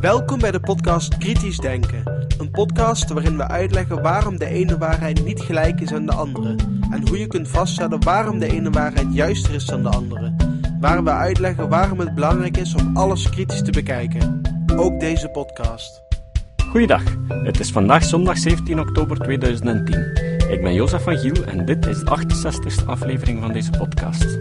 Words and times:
Welkom 0.00 0.38
bij 0.38 0.50
de 0.50 0.60
podcast 0.60 1.18
Kritisch 1.18 1.58
Denken. 1.58 2.26
Een 2.38 2.50
podcast 2.50 3.12
waarin 3.12 3.36
we 3.36 3.48
uitleggen 3.48 4.02
waarom 4.02 4.38
de 4.38 4.46
ene 4.46 4.78
waarheid 4.78 5.24
niet 5.24 5.40
gelijk 5.40 5.80
is 5.80 5.92
aan 5.92 6.06
de 6.06 6.12
andere. 6.12 6.56
En 6.90 7.08
hoe 7.08 7.18
je 7.18 7.26
kunt 7.26 7.48
vaststellen 7.48 8.04
waarom 8.04 8.38
de 8.38 8.52
ene 8.52 8.70
waarheid 8.70 9.14
juister 9.14 9.54
is 9.54 9.64
dan 9.64 9.82
de 9.82 9.88
andere. 9.88 10.34
Waar 10.80 11.04
we 11.04 11.10
uitleggen 11.10 11.68
waarom 11.68 11.98
het 11.98 12.14
belangrijk 12.14 12.56
is 12.56 12.74
om 12.74 12.96
alles 12.96 13.30
kritisch 13.30 13.62
te 13.62 13.70
bekijken. 13.70 14.40
Ook 14.76 15.00
deze 15.00 15.28
podcast. 15.28 16.02
Goeiedag, 16.70 17.02
het 17.28 17.60
is 17.60 17.72
vandaag 17.72 18.04
zondag 18.04 18.38
17 18.38 18.80
oktober 18.80 19.18
2010. 19.18 20.30
Ik 20.50 20.62
ben 20.62 20.74
Jozef 20.74 21.02
van 21.02 21.18
Giel 21.18 21.44
en 21.44 21.64
dit 21.64 21.86
is 21.86 21.98
de 21.98 22.04
68e 22.04 22.86
aflevering 22.86 23.40
van 23.40 23.52
deze 23.52 23.70
podcast. 23.70 24.38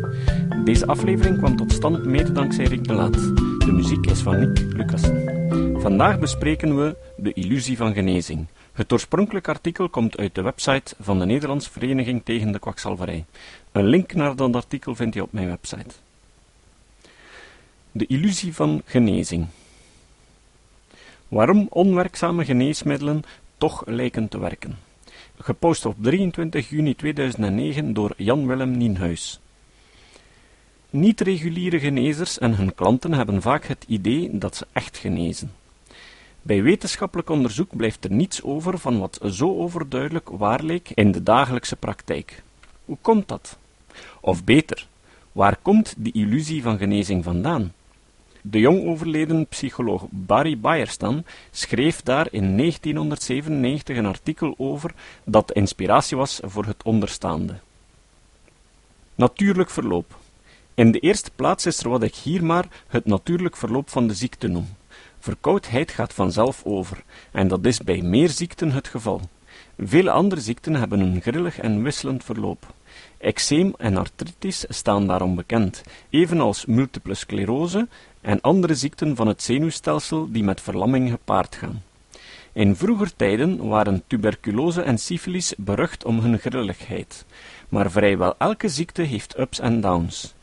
Deze 0.63 0.86
aflevering 0.86 1.38
kwam 1.38 1.55
tot 1.55 1.71
stand 1.71 2.05
mede 2.05 2.32
dankzij 2.32 2.66
Rick 2.66 2.88
de 2.88 2.93
Laat. 2.93 3.51
De 3.65 3.71
muziek 3.71 4.05
is 4.05 4.20
van 4.21 4.39
Nick 4.39 4.73
Lucassen. 4.73 5.81
Vandaag 5.81 6.20
bespreken 6.20 6.75
we 6.75 6.95
de 7.17 7.33
illusie 7.33 7.77
van 7.77 7.93
genezing. 7.93 8.47
Het 8.73 8.93
oorspronkelijke 8.93 9.49
artikel 9.49 9.89
komt 9.89 10.17
uit 10.17 10.35
de 10.35 10.41
website 10.41 10.95
van 10.99 11.20
de 11.20 11.25
Nederlandse 11.25 11.71
Vereniging 11.71 12.21
tegen 12.23 12.51
de 12.51 12.59
Kwakzalverij. 12.59 13.25
Een 13.71 13.85
link 13.85 14.13
naar 14.13 14.35
dat 14.35 14.55
artikel 14.55 14.95
vindt 14.95 15.15
u 15.15 15.20
op 15.20 15.31
mijn 15.31 15.47
website. 15.47 15.95
De 17.91 18.05
illusie 18.05 18.55
van 18.55 18.81
genezing. 18.85 19.47
Waarom 21.27 21.67
onwerkzame 21.70 22.45
geneesmiddelen 22.45 23.23
toch 23.57 23.84
lijken 23.85 24.27
te 24.27 24.39
werken. 24.39 24.77
Gepost 25.39 25.85
op 25.85 25.95
23 25.99 26.70
juni 26.70 26.95
2009 26.95 27.93
door 27.93 28.13
Jan-Willem 28.17 28.77
Nienhuis. 28.77 29.39
Niet-reguliere 30.94 31.80
genezers 31.80 32.38
en 32.38 32.55
hun 32.55 32.76
klanten 32.76 33.13
hebben 33.13 33.41
vaak 33.41 33.65
het 33.65 33.85
idee 33.88 34.38
dat 34.38 34.55
ze 34.55 34.68
echt 34.71 34.98
genezen. 34.98 35.52
Bij 36.41 36.63
wetenschappelijk 36.63 37.29
onderzoek 37.29 37.76
blijft 37.76 38.04
er 38.04 38.12
niets 38.12 38.43
over 38.43 38.79
van 38.79 38.99
wat 38.99 39.20
zo 39.30 39.57
overduidelijk 39.57 40.30
waar 40.30 40.63
leek 40.63 40.90
in 40.90 41.12
de 41.12 41.24
dagelijkse 41.24 41.76
praktijk. 41.76 42.43
Hoe 42.85 42.98
komt 43.02 43.27
dat? 43.27 43.57
Of 44.20 44.43
beter, 44.43 44.88
waar 45.32 45.57
komt 45.62 45.93
die 45.98 46.13
illusie 46.13 46.62
van 46.62 46.77
genezing 46.77 47.24
vandaan? 47.24 47.74
De 48.41 48.60
jong 48.60 48.85
overleden 48.85 49.48
psycholoog 49.48 50.05
Barry 50.10 50.60
Beierstan 50.60 51.24
schreef 51.52 52.02
daar 52.02 52.27
in 52.32 52.58
1997 52.58 53.98
een 53.98 54.05
artikel 54.05 54.54
over 54.58 54.93
dat 55.24 55.52
inspiratie 55.52 56.18
was 56.18 56.40
voor 56.43 56.65
het 56.65 56.84
onderstaande. 56.84 57.60
Natuurlijk 59.15 59.70
verloop. 59.70 60.20
In 60.82 60.91
de 60.91 60.99
eerste 60.99 61.32
plaats 61.35 61.65
is 61.65 61.79
er 61.79 61.90
wat 61.90 62.04
ik 62.04 62.15
hier 62.15 62.43
maar 62.43 62.65
het 62.87 63.05
natuurlijk 63.05 63.57
verloop 63.57 63.90
van 63.90 64.07
de 64.07 64.13
ziekte 64.13 64.47
noem. 64.47 64.68
Verkoudheid 65.19 65.91
gaat 65.91 66.13
vanzelf 66.13 66.62
over, 66.66 67.03
en 67.31 67.47
dat 67.47 67.66
is 67.66 67.79
bij 67.79 68.01
meer 68.01 68.29
ziekten 68.29 68.72
het 68.72 68.88
geval. 68.88 69.22
Vele 69.78 70.12
andere 70.12 70.41
ziekten 70.41 70.75
hebben 70.75 71.00
een 71.00 71.22
grillig 71.22 71.59
en 71.59 71.84
wisselend 71.84 72.24
verloop. 72.24 72.74
Eczeem 73.18 73.74
en 73.78 73.97
artritis 73.97 74.66
staan 74.69 75.07
daarom 75.07 75.35
bekend, 75.35 75.84
evenals 76.09 76.66
multiple 76.66 77.13
sclerose 77.13 77.88
en 78.22 78.41
andere 78.41 78.75
ziekten 78.75 79.16
van 79.16 79.28
het 79.28 79.44
zenuwstelsel 79.44 80.31
die 80.31 80.44
met 80.44 80.62
verlamming 80.62 81.09
gepaard 81.09 81.56
gaan. 81.56 81.84
In 82.53 82.75
vroeger 82.75 83.16
tijden 83.16 83.68
waren 83.68 84.03
tuberculose 84.07 84.81
en 84.81 84.97
syfilis 84.97 85.53
berucht 85.57 86.06
om 86.06 86.19
hun 86.19 86.40
grilligheid, 86.40 87.25
maar 87.69 87.91
vrijwel 87.91 88.35
elke 88.38 88.69
ziekte 88.69 89.02
heeft 89.02 89.40
ups 89.40 89.59
en 89.59 89.81
downs. 89.81 90.34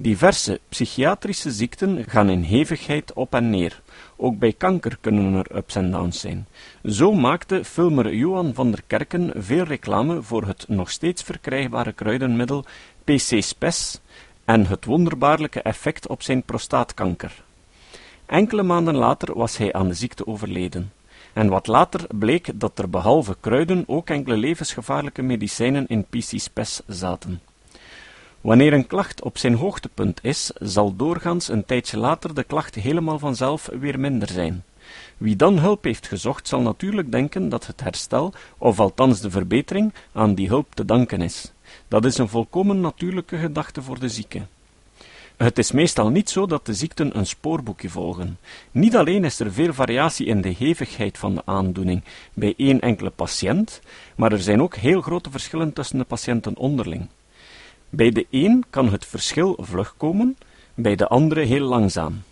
Diverse 0.00 0.60
psychiatrische 0.68 1.50
ziekten 1.50 2.04
gaan 2.08 2.30
in 2.30 2.42
hevigheid 2.42 3.12
op 3.12 3.34
en 3.34 3.50
neer. 3.50 3.80
Ook 4.16 4.38
bij 4.38 4.52
kanker 4.52 4.98
kunnen 5.00 5.34
er 5.34 5.56
ups 5.56 5.74
en 5.74 5.90
downs 5.90 6.20
zijn. 6.20 6.46
Zo 6.84 7.12
maakte 7.12 7.64
filmer 7.64 8.14
Johan 8.14 8.54
van 8.54 8.70
der 8.70 8.82
Kerken 8.86 9.32
veel 9.36 9.64
reclame 9.64 10.22
voor 10.22 10.46
het 10.46 10.64
nog 10.68 10.90
steeds 10.90 11.22
verkrijgbare 11.22 11.92
kruidenmiddel 11.92 12.64
PC-Spes 13.04 14.00
en 14.44 14.66
het 14.66 14.84
wonderbaarlijke 14.84 15.62
effect 15.62 16.06
op 16.06 16.22
zijn 16.22 16.42
prostaatkanker. 16.42 17.42
Enkele 18.26 18.62
maanden 18.62 18.96
later 18.96 19.38
was 19.38 19.56
hij 19.56 19.72
aan 19.72 19.88
de 19.88 19.94
ziekte 19.94 20.26
overleden. 20.26 20.92
En 21.32 21.48
wat 21.48 21.66
later 21.66 22.06
bleek 22.14 22.50
dat 22.54 22.78
er 22.78 22.90
behalve 22.90 23.36
kruiden 23.40 23.84
ook 23.86 24.10
enkele 24.10 24.36
levensgevaarlijke 24.36 25.22
medicijnen 25.22 25.86
in 25.86 26.04
PC-Spes 26.04 26.80
zaten. 26.86 27.47
Wanneer 28.48 28.72
een 28.72 28.86
klacht 28.86 29.22
op 29.22 29.38
zijn 29.38 29.54
hoogtepunt 29.54 30.18
is, 30.22 30.50
zal 30.58 30.96
doorgaans 30.96 31.48
een 31.48 31.64
tijdje 31.64 31.98
later 31.98 32.34
de 32.34 32.44
klacht 32.44 32.74
helemaal 32.74 33.18
vanzelf 33.18 33.68
weer 33.80 34.00
minder 34.00 34.28
zijn. 34.28 34.64
Wie 35.16 35.36
dan 35.36 35.58
hulp 35.58 35.84
heeft 35.84 36.06
gezocht, 36.06 36.48
zal 36.48 36.60
natuurlijk 36.60 37.12
denken 37.12 37.48
dat 37.48 37.66
het 37.66 37.80
herstel, 37.80 38.32
of 38.58 38.80
althans 38.80 39.20
de 39.20 39.30
verbetering, 39.30 39.92
aan 40.12 40.34
die 40.34 40.48
hulp 40.48 40.74
te 40.74 40.84
danken 40.84 41.20
is. 41.20 41.52
Dat 41.88 42.04
is 42.04 42.18
een 42.18 42.28
volkomen 42.28 42.80
natuurlijke 42.80 43.36
gedachte 43.36 43.82
voor 43.82 43.98
de 43.98 44.08
zieke. 44.08 44.42
Het 45.36 45.58
is 45.58 45.72
meestal 45.72 46.08
niet 46.08 46.30
zo 46.30 46.46
dat 46.46 46.66
de 46.66 46.74
ziekten 46.74 47.18
een 47.18 47.26
spoorboekje 47.26 47.88
volgen. 47.88 48.38
Niet 48.70 48.96
alleen 48.96 49.24
is 49.24 49.40
er 49.40 49.52
veel 49.52 49.72
variatie 49.72 50.26
in 50.26 50.40
de 50.40 50.54
hevigheid 50.58 51.18
van 51.18 51.34
de 51.34 51.42
aandoening 51.44 52.02
bij 52.34 52.54
één 52.56 52.80
enkele 52.80 53.10
patiënt, 53.10 53.80
maar 54.16 54.32
er 54.32 54.42
zijn 54.42 54.62
ook 54.62 54.76
heel 54.76 55.00
grote 55.00 55.30
verschillen 55.30 55.72
tussen 55.72 55.98
de 55.98 56.04
patiënten 56.04 56.56
onderling. 56.56 57.08
Bij 57.90 58.10
de 58.10 58.26
een 58.30 58.64
kan 58.70 58.88
het 58.88 59.06
verschil 59.06 59.58
vlug 59.60 59.94
komen, 59.96 60.36
bij 60.74 60.96
de 60.96 61.08
andere 61.08 61.40
heel 61.40 61.66
langzaam. 61.66 62.22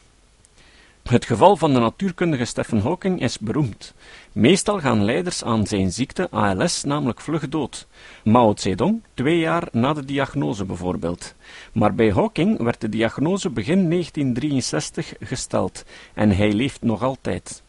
Het 1.02 1.24
geval 1.24 1.56
van 1.56 1.72
de 1.72 1.80
natuurkundige 1.80 2.44
Stephen 2.44 2.80
Hawking 2.80 3.20
is 3.20 3.38
beroemd. 3.38 3.94
Meestal 4.32 4.80
gaan 4.80 5.04
leiders 5.04 5.44
aan 5.44 5.66
zijn 5.66 5.92
ziekte 5.92 6.30
ALS 6.30 6.84
namelijk 6.84 7.20
vlug 7.20 7.48
dood. 7.48 7.86
Mao 8.24 8.52
Zedong, 8.56 9.02
twee 9.14 9.38
jaar 9.38 9.68
na 9.72 9.92
de 9.92 10.04
diagnose 10.04 10.64
bijvoorbeeld. 10.64 11.34
Maar 11.72 11.94
bij 11.94 12.10
Hawking 12.10 12.62
werd 12.62 12.80
de 12.80 12.88
diagnose 12.88 13.50
begin 13.50 13.90
1963 13.90 15.14
gesteld 15.20 15.84
en 16.14 16.30
hij 16.30 16.52
leeft 16.52 16.82
nog 16.82 17.02
altijd. 17.02 17.62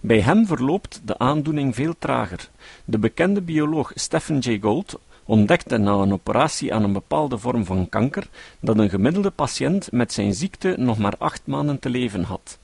Bij 0.00 0.20
hem 0.20 0.46
verloopt 0.46 1.00
de 1.04 1.18
aandoening 1.18 1.74
veel 1.74 1.94
trager. 1.98 2.48
De 2.84 2.98
bekende 2.98 3.42
bioloog 3.42 3.92
Stephen 3.94 4.38
Jay 4.38 4.58
Gould 4.58 4.98
ontdekte 5.26 5.76
na 5.76 5.92
een 5.92 6.12
operatie 6.12 6.74
aan 6.74 6.82
een 6.82 6.92
bepaalde 6.92 7.38
vorm 7.38 7.64
van 7.64 7.88
kanker 7.88 8.28
dat 8.60 8.78
een 8.78 8.90
gemiddelde 8.90 9.30
patiënt 9.30 9.92
met 9.92 10.12
zijn 10.12 10.34
ziekte 10.34 10.74
nog 10.78 10.98
maar 10.98 11.14
acht 11.18 11.42
maanden 11.44 11.78
te 11.78 11.90
leven 11.90 12.22
had. 12.22 12.58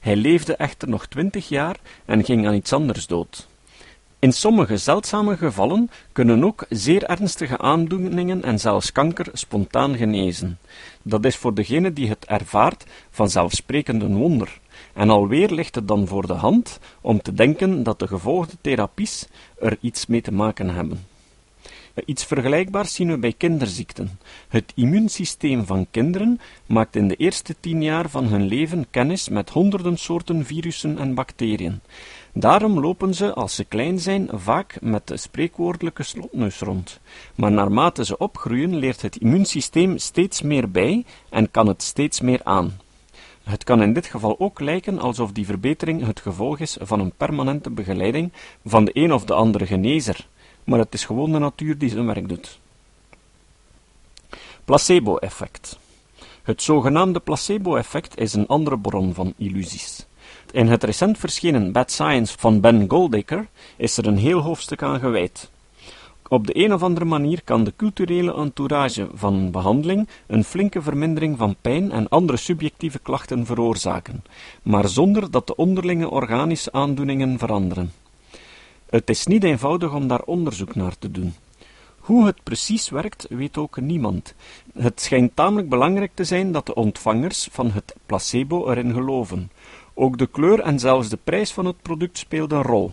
Hij 0.00 0.16
leefde 0.16 0.56
echter 0.56 0.88
nog 0.88 1.06
twintig 1.06 1.48
jaar 1.48 1.76
en 2.04 2.24
ging 2.24 2.46
aan 2.46 2.54
iets 2.54 2.72
anders 2.72 3.06
dood. 3.06 3.48
In 4.20 4.32
sommige 4.32 4.76
zeldzame 4.76 5.36
gevallen 5.36 5.90
kunnen 6.12 6.44
ook 6.44 6.66
zeer 6.68 7.04
ernstige 7.04 7.58
aandoeningen 7.58 8.42
en 8.44 8.58
zelfs 8.58 8.92
kanker 8.92 9.26
spontaan 9.32 9.96
genezen. 9.96 10.58
Dat 11.02 11.24
is 11.24 11.36
voor 11.36 11.54
degene 11.54 11.92
die 11.92 12.08
het 12.08 12.24
ervaart 12.24 12.84
vanzelfsprekend 13.10 14.02
een 14.02 14.16
wonder. 14.16 14.60
En 14.92 15.10
alweer 15.10 15.50
ligt 15.50 15.74
het 15.74 15.88
dan 15.88 16.06
voor 16.06 16.26
de 16.26 16.32
hand 16.32 16.78
om 17.00 17.22
te 17.22 17.34
denken 17.34 17.82
dat 17.82 17.98
de 17.98 18.06
gevolgde 18.06 18.56
therapies 18.60 19.26
er 19.58 19.78
iets 19.80 20.06
mee 20.06 20.20
te 20.20 20.32
maken 20.32 20.68
hebben. 20.68 21.06
Iets 22.04 22.24
vergelijkbaars 22.24 22.94
zien 22.94 23.08
we 23.08 23.18
bij 23.18 23.32
kinderziekten. 23.32 24.18
Het 24.48 24.72
immuunsysteem 24.74 25.66
van 25.66 25.86
kinderen 25.90 26.40
maakt 26.66 26.96
in 26.96 27.08
de 27.08 27.16
eerste 27.16 27.54
tien 27.60 27.82
jaar 27.82 28.10
van 28.10 28.24
hun 28.24 28.46
leven 28.46 28.86
kennis 28.90 29.28
met 29.28 29.50
honderden 29.50 29.96
soorten 29.96 30.44
virussen 30.44 30.98
en 30.98 31.14
bacteriën. 31.14 31.80
Daarom 32.32 32.80
lopen 32.80 33.14
ze, 33.14 33.34
als 33.34 33.54
ze 33.54 33.64
klein 33.64 33.98
zijn, 33.98 34.28
vaak 34.32 34.80
met 34.80 35.06
de 35.06 35.16
spreekwoordelijke 35.16 36.02
slotneus 36.02 36.60
rond. 36.60 37.00
Maar 37.34 37.52
naarmate 37.52 38.04
ze 38.04 38.18
opgroeien, 38.18 38.76
leert 38.76 39.02
het 39.02 39.16
immuunsysteem 39.16 39.98
steeds 39.98 40.42
meer 40.42 40.70
bij 40.70 41.04
en 41.30 41.50
kan 41.50 41.66
het 41.66 41.82
steeds 41.82 42.20
meer 42.20 42.40
aan. 42.44 42.76
Het 43.48 43.64
kan 43.64 43.82
in 43.82 43.92
dit 43.92 44.06
geval 44.06 44.40
ook 44.40 44.60
lijken 44.60 44.98
alsof 44.98 45.32
die 45.32 45.46
verbetering 45.46 46.06
het 46.06 46.20
gevolg 46.20 46.58
is 46.58 46.76
van 46.80 47.00
een 47.00 47.12
permanente 47.16 47.70
begeleiding 47.70 48.32
van 48.64 48.84
de 48.84 48.90
een 48.94 49.12
of 49.12 49.24
de 49.24 49.34
andere 49.34 49.66
genezer, 49.66 50.26
maar 50.68 50.78
het 50.78 50.94
is 50.94 51.04
gewoon 51.04 51.32
de 51.32 51.38
natuur 51.38 51.78
die 51.78 51.90
zijn 51.90 52.06
werk 52.06 52.28
doet. 52.28 52.58
Placebo-effect. 54.64 55.78
Het 56.42 56.62
zogenaamde 56.62 57.20
placebo-effect 57.20 58.18
is 58.18 58.34
een 58.34 58.46
andere 58.46 58.78
bron 58.78 59.14
van 59.14 59.34
illusies. 59.36 60.06
In 60.50 60.66
het 60.66 60.84
recent 60.84 61.18
verschenen 61.18 61.72
Bad 61.72 61.90
Science 61.90 62.38
van 62.38 62.60
Ben 62.60 62.84
Goldacre 62.88 63.46
is 63.76 63.96
er 63.96 64.06
een 64.06 64.16
heel 64.18 64.40
hoofdstuk 64.40 64.82
aan 64.82 65.00
gewijd. 65.00 65.50
Op 66.28 66.46
de 66.46 66.64
een 66.64 66.72
of 66.72 66.82
andere 66.82 67.04
manier 67.04 67.42
kan 67.44 67.64
de 67.64 67.72
culturele 67.76 68.34
entourage 68.34 69.08
van 69.14 69.34
een 69.34 69.50
behandeling 69.50 70.08
een 70.26 70.44
flinke 70.44 70.82
vermindering 70.82 71.38
van 71.38 71.56
pijn 71.60 71.92
en 71.92 72.08
andere 72.08 72.38
subjectieve 72.38 72.98
klachten 72.98 73.46
veroorzaken, 73.46 74.24
maar 74.62 74.88
zonder 74.88 75.30
dat 75.30 75.46
de 75.46 75.56
onderlinge 75.56 76.10
organische 76.10 76.72
aandoeningen 76.72 77.38
veranderen. 77.38 77.92
Het 78.90 79.10
is 79.10 79.26
niet 79.26 79.44
eenvoudig 79.44 79.94
om 79.94 80.08
daar 80.08 80.22
onderzoek 80.22 80.74
naar 80.74 80.98
te 80.98 81.10
doen. 81.10 81.34
Hoe 81.98 82.26
het 82.26 82.42
precies 82.42 82.88
werkt, 82.88 83.26
weet 83.28 83.56
ook 83.56 83.80
niemand. 83.80 84.34
Het 84.78 85.00
schijnt 85.00 85.36
tamelijk 85.36 85.68
belangrijk 85.68 86.10
te 86.14 86.24
zijn 86.24 86.52
dat 86.52 86.66
de 86.66 86.74
ontvangers 86.74 87.48
van 87.50 87.70
het 87.70 87.94
placebo 88.06 88.70
erin 88.70 88.92
geloven. 88.92 89.50
Ook 89.94 90.18
de 90.18 90.26
kleur 90.26 90.60
en 90.60 90.78
zelfs 90.78 91.08
de 91.08 91.18
prijs 91.24 91.52
van 91.52 91.66
het 91.66 91.82
product 91.82 92.18
speelden 92.18 92.58
een 92.58 92.64
rol. 92.64 92.92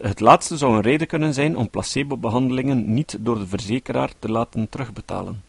Het 0.00 0.20
laatste 0.20 0.56
zou 0.56 0.74
een 0.74 0.80
reden 0.80 1.06
kunnen 1.06 1.34
zijn 1.34 1.56
om 1.56 1.70
placebo-behandelingen 1.70 2.94
niet 2.94 3.16
door 3.20 3.38
de 3.38 3.46
verzekeraar 3.46 4.10
te 4.18 4.30
laten 4.30 4.68
terugbetalen. 4.68 5.42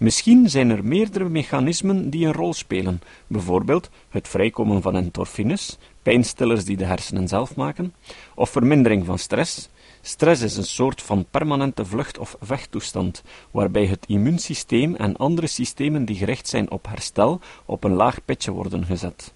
Misschien 0.00 0.48
zijn 0.50 0.70
er 0.70 0.84
meerdere 0.84 1.28
mechanismen 1.28 2.10
die 2.10 2.26
een 2.26 2.32
rol 2.32 2.54
spelen, 2.54 3.00
bijvoorbeeld 3.26 3.90
het 4.08 4.28
vrijkomen 4.28 4.82
van 4.82 4.96
endorfines, 4.96 5.78
pijnstillers 6.02 6.64
die 6.64 6.76
de 6.76 6.84
hersenen 6.84 7.28
zelf 7.28 7.56
maken, 7.56 7.94
of 8.34 8.50
vermindering 8.50 9.06
van 9.06 9.18
stress. 9.18 9.68
Stress 10.00 10.42
is 10.42 10.56
een 10.56 10.64
soort 10.64 11.02
van 11.02 11.26
permanente 11.30 11.84
vlucht- 11.84 12.18
of 12.18 12.36
vechttoestand, 12.40 13.22
waarbij 13.50 13.86
het 13.86 14.06
immuunsysteem 14.06 14.94
en 14.94 15.16
andere 15.16 15.46
systemen 15.46 16.04
die 16.04 16.16
gericht 16.16 16.48
zijn 16.48 16.70
op 16.70 16.86
herstel 16.86 17.40
op 17.64 17.84
een 17.84 17.94
laag 17.94 18.24
pitje 18.24 18.50
worden 18.50 18.84
gezet. 18.84 19.32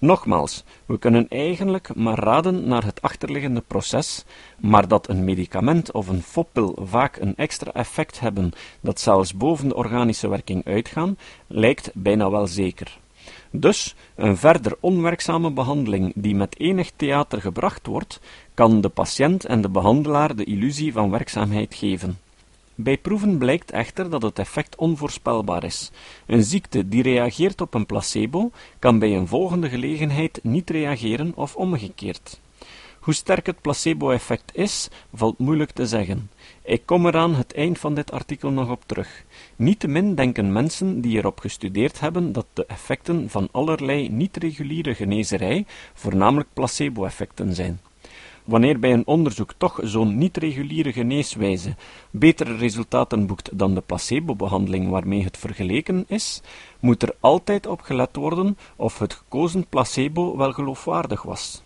Nogmaals, 0.00 0.64
we 0.86 0.98
kunnen 0.98 1.28
eigenlijk 1.28 1.94
maar 1.94 2.18
raden 2.18 2.68
naar 2.68 2.84
het 2.84 3.02
achterliggende 3.02 3.62
proces, 3.66 4.24
maar 4.58 4.88
dat 4.88 5.08
een 5.08 5.24
medicament 5.24 5.92
of 5.92 6.08
een 6.08 6.22
foppil 6.22 6.78
vaak 6.82 7.16
een 7.16 7.36
extra 7.36 7.72
effect 7.72 8.20
hebben 8.20 8.52
dat 8.80 9.00
zelfs 9.00 9.34
boven 9.34 9.68
de 9.68 9.74
organische 9.74 10.28
werking 10.28 10.64
uitgaan, 10.64 11.18
lijkt 11.46 11.90
bijna 11.94 12.30
wel 12.30 12.46
zeker. 12.46 12.98
Dus, 13.50 13.94
een 14.14 14.36
verder 14.36 14.76
onwerkzame 14.80 15.50
behandeling 15.50 16.12
die 16.16 16.34
met 16.34 16.58
enig 16.58 16.90
theater 16.96 17.40
gebracht 17.40 17.86
wordt, 17.86 18.20
kan 18.54 18.80
de 18.80 18.88
patiënt 18.88 19.44
en 19.44 19.60
de 19.60 19.68
behandelaar 19.68 20.36
de 20.36 20.44
illusie 20.44 20.92
van 20.92 21.10
werkzaamheid 21.10 21.74
geven. 21.74 22.18
Bij 22.82 22.98
proeven 22.98 23.38
blijkt 23.38 23.70
echter 23.70 24.10
dat 24.10 24.22
het 24.22 24.38
effect 24.38 24.76
onvoorspelbaar 24.76 25.64
is. 25.64 25.90
Een 26.26 26.42
ziekte 26.42 26.88
die 26.88 27.02
reageert 27.02 27.60
op 27.60 27.74
een 27.74 27.86
placebo 27.86 28.50
kan 28.78 28.98
bij 28.98 29.16
een 29.16 29.26
volgende 29.26 29.68
gelegenheid 29.68 30.40
niet 30.42 30.70
reageren 30.70 31.32
of 31.34 31.56
omgekeerd. 31.56 32.40
Hoe 33.00 33.14
sterk 33.14 33.46
het 33.46 33.60
placebo-effect 33.60 34.56
is, 34.56 34.88
valt 35.14 35.38
moeilijk 35.38 35.70
te 35.70 35.86
zeggen. 35.86 36.30
Ik 36.62 36.82
kom 36.84 37.06
er 37.06 37.16
aan 37.16 37.34
het 37.34 37.54
eind 37.54 37.78
van 37.78 37.94
dit 37.94 38.12
artikel 38.12 38.50
nog 38.50 38.70
op 38.70 38.82
terug. 38.86 39.24
Niettemin 39.56 40.14
denken 40.14 40.52
mensen 40.52 41.00
die 41.00 41.16
erop 41.16 41.38
gestudeerd 41.38 42.00
hebben 42.00 42.32
dat 42.32 42.46
de 42.52 42.66
effecten 42.66 43.30
van 43.30 43.48
allerlei 43.50 44.08
niet-reguliere 44.08 44.94
genezerij 44.94 45.66
voornamelijk 45.94 46.48
placebo-effecten 46.52 47.54
zijn. 47.54 47.80
Wanneer 48.50 48.78
bij 48.78 48.92
een 48.92 49.06
onderzoek 49.06 49.52
toch 49.56 49.78
zo'n 49.82 50.18
niet-reguliere 50.18 50.92
geneeswijze 50.92 51.74
betere 52.10 52.56
resultaten 52.56 53.26
boekt 53.26 53.58
dan 53.58 53.74
de 53.74 53.80
placebo-behandeling 53.80 54.88
waarmee 54.88 55.24
het 55.24 55.36
vergeleken 55.36 56.04
is, 56.08 56.40
moet 56.80 57.02
er 57.02 57.14
altijd 57.20 57.66
op 57.66 57.80
gelet 57.80 58.16
worden 58.16 58.58
of 58.76 58.98
het 58.98 59.14
gekozen 59.14 59.66
placebo 59.66 60.36
wel 60.36 60.52
geloofwaardig 60.52 61.22
was. 61.22 61.62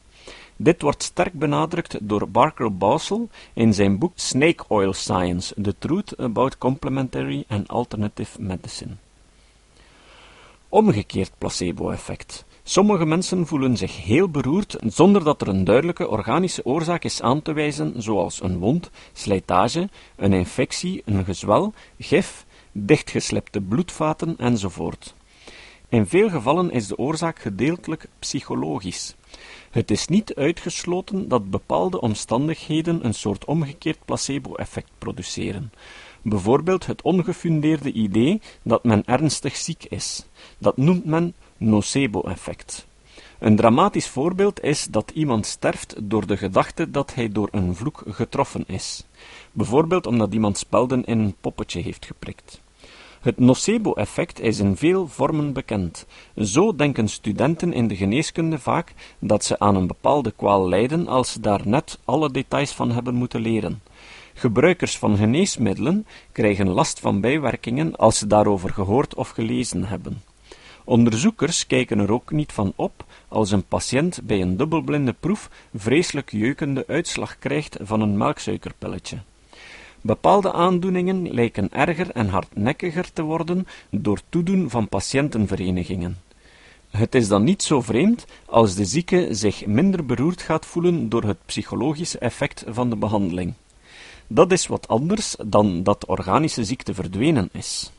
Dit 0.56 0.82
wordt 0.82 1.02
sterk 1.02 1.32
benadrukt 1.32 1.96
door 2.00 2.28
Barker 2.28 2.76
Bousel 2.76 3.28
in 3.52 3.74
zijn 3.74 3.98
boek 3.98 4.12
Snake 4.14 4.64
Oil 4.68 4.92
Science: 4.92 5.54
The 5.62 5.74
Truth 5.78 6.18
About 6.18 6.58
Complementary 6.58 7.44
and 7.48 7.68
Alternative 7.68 8.42
Medicine. 8.42 8.92
Omgekeerd 10.68 11.32
placebo-effect. 11.38 12.44
Sommige 12.66 13.04
mensen 13.06 13.46
voelen 13.46 13.76
zich 13.76 14.04
heel 14.04 14.28
beroerd 14.28 14.76
zonder 14.86 15.24
dat 15.24 15.40
er 15.40 15.48
een 15.48 15.64
duidelijke 15.64 16.08
organische 16.08 16.64
oorzaak 16.64 17.04
is 17.04 17.22
aan 17.22 17.42
te 17.42 17.52
wijzen, 17.52 18.02
zoals 18.02 18.42
een 18.42 18.58
wond, 18.58 18.90
slijtage, 19.12 19.88
een 20.16 20.32
infectie, 20.32 21.02
een 21.04 21.24
gezwel, 21.24 21.72
gif, 21.98 22.46
dichtgeslepte 22.72 23.60
bloedvaten 23.60 24.36
enzovoort. 24.38 25.14
In 25.88 26.06
veel 26.06 26.30
gevallen 26.30 26.70
is 26.70 26.86
de 26.86 26.98
oorzaak 26.98 27.38
gedeeltelijk 27.38 28.06
psychologisch. 28.18 29.14
Het 29.70 29.90
is 29.90 30.06
niet 30.06 30.34
uitgesloten 30.34 31.28
dat 31.28 31.50
bepaalde 31.50 32.00
omstandigheden 32.00 33.04
een 33.04 33.14
soort 33.14 33.44
omgekeerd 33.44 33.98
placebo-effect 34.04 34.90
produceren. 34.98 35.72
Bijvoorbeeld 36.22 36.86
het 36.86 37.02
ongefundeerde 37.02 37.92
idee 37.92 38.40
dat 38.62 38.84
men 38.84 39.04
ernstig 39.04 39.56
ziek 39.56 39.84
is. 39.84 40.26
Dat 40.58 40.76
noemt 40.76 41.04
men 41.04 41.34
nocebo-effect. 41.56 42.86
Een 43.38 43.56
dramatisch 43.56 44.08
voorbeeld 44.08 44.62
is 44.62 44.84
dat 44.90 45.10
iemand 45.14 45.46
sterft 45.46 45.94
door 46.02 46.26
de 46.26 46.36
gedachte 46.36 46.90
dat 46.90 47.14
hij 47.14 47.28
door 47.28 47.48
een 47.50 47.74
vloek 47.74 48.02
getroffen 48.08 48.64
is, 48.66 49.04
bijvoorbeeld 49.52 50.06
omdat 50.06 50.32
iemand 50.32 50.58
spelden 50.58 51.04
in 51.04 51.18
een 51.18 51.34
poppetje 51.40 51.80
heeft 51.80 52.06
geprikt. 52.06 52.62
Het 53.20 53.38
nocebo-effect 53.38 54.40
is 54.40 54.58
in 54.58 54.76
veel 54.76 55.08
vormen 55.08 55.52
bekend. 55.52 56.06
Zo 56.36 56.74
denken 56.74 57.08
studenten 57.08 57.72
in 57.72 57.88
de 57.88 57.96
geneeskunde 57.96 58.58
vaak 58.58 58.94
dat 59.18 59.44
ze 59.44 59.58
aan 59.58 59.76
een 59.76 59.86
bepaalde 59.86 60.32
kwaal 60.36 60.68
lijden 60.68 61.08
als 61.08 61.32
ze 61.32 61.40
daar 61.40 61.60
net 61.64 61.98
alle 62.04 62.30
details 62.30 62.72
van 62.72 62.90
hebben 62.90 63.14
moeten 63.14 63.40
leren. 63.40 63.82
Gebruikers 64.34 64.98
van 64.98 65.16
geneesmiddelen 65.16 66.06
krijgen 66.32 66.68
last 66.68 67.00
van 67.00 67.20
bijwerkingen 67.20 67.96
als 67.96 68.18
ze 68.18 68.26
daarover 68.26 68.70
gehoord 68.70 69.14
of 69.14 69.28
gelezen 69.28 69.84
hebben. 69.84 70.22
Onderzoekers 70.84 71.66
kijken 71.66 71.98
er 71.98 72.12
ook 72.12 72.30
niet 72.30 72.52
van 72.52 72.72
op 72.76 73.04
als 73.28 73.50
een 73.50 73.66
patiënt 73.66 74.20
bij 74.22 74.40
een 74.40 74.56
dubbelblinde 74.56 75.12
proef 75.12 75.50
vreselijk 75.74 76.30
jeukende 76.30 76.84
uitslag 76.86 77.38
krijgt 77.38 77.76
van 77.80 78.00
een 78.00 78.16
melksuikerpilletje. 78.16 79.18
Bepaalde 80.00 80.52
aandoeningen 80.52 81.34
lijken 81.34 81.72
erger 81.72 82.10
en 82.10 82.28
hardnekkiger 82.28 83.12
te 83.12 83.22
worden 83.22 83.66
door 83.90 84.20
toedoen 84.28 84.70
van 84.70 84.88
patiëntenverenigingen. 84.88 86.18
Het 86.90 87.14
is 87.14 87.28
dan 87.28 87.44
niet 87.44 87.62
zo 87.62 87.80
vreemd 87.80 88.24
als 88.46 88.74
de 88.74 88.84
zieke 88.84 89.28
zich 89.30 89.66
minder 89.66 90.06
beroerd 90.06 90.42
gaat 90.42 90.66
voelen 90.66 91.08
door 91.08 91.22
het 91.22 91.38
psychologische 91.46 92.18
effect 92.18 92.64
van 92.68 92.90
de 92.90 92.96
behandeling. 92.96 93.54
Dat 94.26 94.52
is 94.52 94.66
wat 94.66 94.88
anders 94.88 95.36
dan 95.46 95.82
dat 95.82 96.06
organische 96.06 96.64
ziekte 96.64 96.94
verdwenen 96.94 97.48
is. 97.52 97.92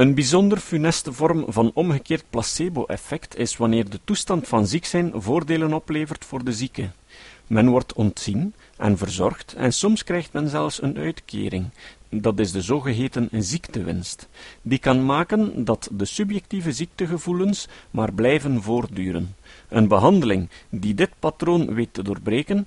Een 0.00 0.14
bijzonder 0.14 0.58
funeste 0.58 1.12
vorm 1.12 1.44
van 1.48 1.70
omgekeerd 1.74 2.24
placebo-effect 2.30 3.36
is 3.36 3.56
wanneer 3.56 3.90
de 3.90 4.00
toestand 4.04 4.48
van 4.48 4.66
ziek 4.66 4.84
zijn 4.84 5.12
voordelen 5.14 5.72
oplevert 5.72 6.24
voor 6.24 6.44
de 6.44 6.52
zieke. 6.52 6.88
Men 7.46 7.68
wordt 7.68 7.92
ontzien 7.92 8.54
en 8.76 8.98
verzorgd 8.98 9.54
en 9.54 9.72
soms 9.72 10.04
krijgt 10.04 10.32
men 10.32 10.48
zelfs 10.48 10.82
een 10.82 10.96
uitkering. 10.96 11.70
Dat 12.08 12.38
is 12.38 12.52
de 12.52 12.62
zogeheten 12.62 13.28
ziektewinst. 13.32 14.28
Die 14.62 14.78
kan 14.78 15.04
maken 15.04 15.64
dat 15.64 15.88
de 15.92 16.04
subjectieve 16.04 16.72
ziektegevoelens 16.72 17.68
maar 17.90 18.12
blijven 18.12 18.62
voortduren. 18.62 19.36
Een 19.68 19.88
behandeling 19.88 20.48
die 20.68 20.94
dit 20.94 21.10
patroon 21.18 21.74
weet 21.74 21.94
te 21.94 22.02
doorbreken, 22.02 22.66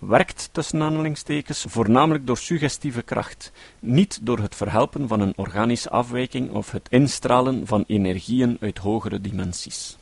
werkt 0.00 0.48
tussen 0.52 0.82
aanhalingstekens 0.82 1.64
voornamelijk 1.68 2.26
door 2.26 2.38
suggestieve 2.38 3.02
kracht, 3.02 3.52
niet 3.78 4.18
door 4.22 4.38
het 4.38 4.54
verhelpen 4.54 5.08
van 5.08 5.20
een 5.20 5.32
organische 5.36 5.90
afwijking 5.90 6.50
of 6.50 6.70
het 6.70 6.88
instralen 6.90 7.66
van 7.66 7.84
energieën 7.86 8.56
uit 8.60 8.78
hogere 8.78 9.20
dimensies. 9.20 9.96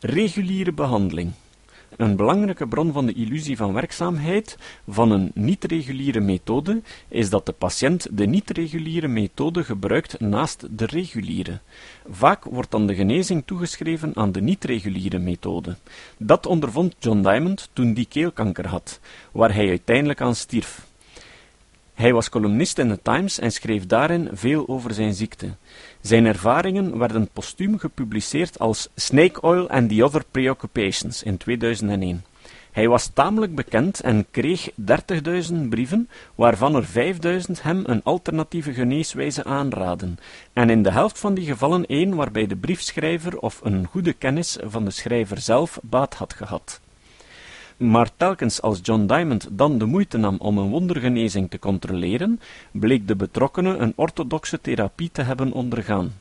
Reguliere 0.00 0.72
behandeling 0.72 1.32
een 1.96 2.16
belangrijke 2.16 2.66
bron 2.66 2.92
van 2.92 3.06
de 3.06 3.12
illusie 3.12 3.56
van 3.56 3.72
werkzaamheid 3.72 4.58
van 4.88 5.10
een 5.10 5.30
niet-reguliere 5.34 6.20
methode 6.20 6.82
is 7.08 7.30
dat 7.30 7.46
de 7.46 7.52
patiënt 7.52 8.06
de 8.10 8.26
niet-reguliere 8.26 9.08
methode 9.08 9.64
gebruikt 9.64 10.20
naast 10.20 10.66
de 10.70 10.86
reguliere. 10.86 11.60
Vaak 12.10 12.44
wordt 12.44 12.70
dan 12.70 12.86
de 12.86 12.94
genezing 12.94 13.42
toegeschreven 13.46 14.16
aan 14.16 14.32
de 14.32 14.40
niet-reguliere 14.40 15.18
methode. 15.18 15.76
Dat 16.16 16.46
ondervond 16.46 16.94
John 16.98 17.22
Diamond 17.22 17.68
toen 17.72 17.94
die 17.94 18.06
keelkanker 18.06 18.66
had, 18.66 19.00
waar 19.32 19.54
hij 19.54 19.68
uiteindelijk 19.68 20.20
aan 20.20 20.34
stierf. 20.34 20.90
Hij 21.94 22.12
was 22.12 22.28
columnist 22.28 22.78
in 22.78 22.88
de 22.88 23.02
Times 23.02 23.38
en 23.38 23.52
schreef 23.52 23.86
daarin 23.86 24.28
veel 24.32 24.68
over 24.68 24.94
zijn 24.94 25.14
ziekte. 25.14 25.48
Zijn 26.02 26.26
ervaringen 26.26 26.98
werden 26.98 27.28
postuum 27.32 27.78
gepubliceerd 27.78 28.58
als 28.58 28.88
Snake 28.94 29.40
Oil 29.40 29.68
and 29.68 29.88
the 29.88 30.04
Other 30.04 30.24
Preoccupations 30.30 31.22
in 31.22 31.36
2001. 31.36 32.24
Hij 32.72 32.88
was 32.88 33.06
tamelijk 33.06 33.54
bekend 33.54 34.00
en 34.00 34.26
kreeg 34.30 34.70
30.000 35.50 35.54
brieven, 35.68 36.08
waarvan 36.34 36.74
er 36.74 36.86
5.000 36.86 37.62
hem 37.62 37.82
een 37.86 38.02
alternatieve 38.02 38.72
geneeswijze 38.72 39.44
aanraden, 39.44 40.18
en 40.52 40.70
in 40.70 40.82
de 40.82 40.90
helft 40.90 41.18
van 41.18 41.34
die 41.34 41.46
gevallen 41.46 41.86
één 41.86 42.14
waarbij 42.14 42.46
de 42.46 42.56
briefschrijver 42.56 43.38
of 43.38 43.60
een 43.62 43.86
goede 43.86 44.12
kennis 44.12 44.58
van 44.62 44.84
de 44.84 44.90
schrijver 44.90 45.40
zelf 45.40 45.78
baat 45.82 46.14
had 46.14 46.32
gehad. 46.32 46.80
Maar 47.82 48.10
telkens 48.16 48.62
als 48.62 48.78
John 48.82 49.06
Diamond 49.06 49.48
dan 49.50 49.78
de 49.78 49.84
moeite 49.84 50.16
nam 50.16 50.36
om 50.38 50.58
een 50.58 50.68
wondergenezing 50.68 51.50
te 51.50 51.58
controleren, 51.58 52.40
bleek 52.70 53.08
de 53.08 53.16
betrokkene 53.16 53.76
een 53.76 53.92
orthodoxe 53.96 54.60
therapie 54.60 55.10
te 55.12 55.22
hebben 55.22 55.52
ondergaan. 55.52 56.12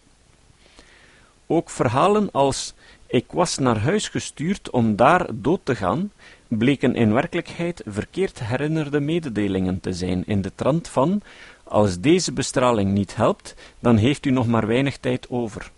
Ook 1.48 1.70
verhalen 1.70 2.32
als 2.32 2.74
ik 3.08 3.26
was 3.32 3.58
naar 3.58 3.78
huis 3.78 4.08
gestuurd 4.08 4.70
om 4.70 4.96
daar 4.96 5.28
dood 5.34 5.60
te 5.64 5.76
gaan, 5.76 6.12
bleken 6.48 6.96
in 6.96 7.14
werkelijkheid 7.14 7.82
verkeerd 7.86 8.40
herinnerde 8.40 9.00
mededelingen 9.00 9.80
te 9.80 9.94
zijn 9.94 10.24
in 10.26 10.42
de 10.42 10.52
trant 10.56 10.88
van 10.88 11.22
als 11.64 12.00
deze 12.00 12.32
bestraling 12.32 12.92
niet 12.92 13.16
helpt, 13.16 13.56
dan 13.80 13.98
heeft 13.98 14.26
u 14.26 14.32
nog 14.32 14.48
maar 14.48 14.68
weinig 14.68 14.98
tijd 14.98 15.30
over. 15.30 15.72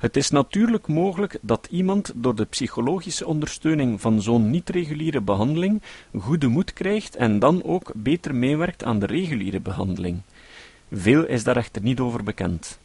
Het 0.00 0.16
is 0.16 0.30
natuurlijk 0.30 0.86
mogelijk 0.86 1.38
dat 1.40 1.68
iemand 1.70 2.12
door 2.14 2.34
de 2.34 2.44
psychologische 2.44 3.26
ondersteuning 3.26 4.00
van 4.00 4.22
zo'n 4.22 4.50
niet-reguliere 4.50 5.20
behandeling 5.20 5.82
goede 6.18 6.46
moed 6.46 6.72
krijgt 6.72 7.16
en 7.16 7.38
dan 7.38 7.64
ook 7.64 7.92
beter 7.94 8.34
meewerkt 8.34 8.84
aan 8.84 8.98
de 8.98 9.06
reguliere 9.06 9.60
behandeling. 9.60 10.20
Veel 10.92 11.26
is 11.26 11.44
daar 11.44 11.56
echter 11.56 11.82
niet 11.82 12.00
over 12.00 12.24
bekend. 12.24 12.78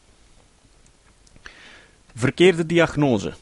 Verkeerde 2.14 2.66
diagnose. 2.66 3.34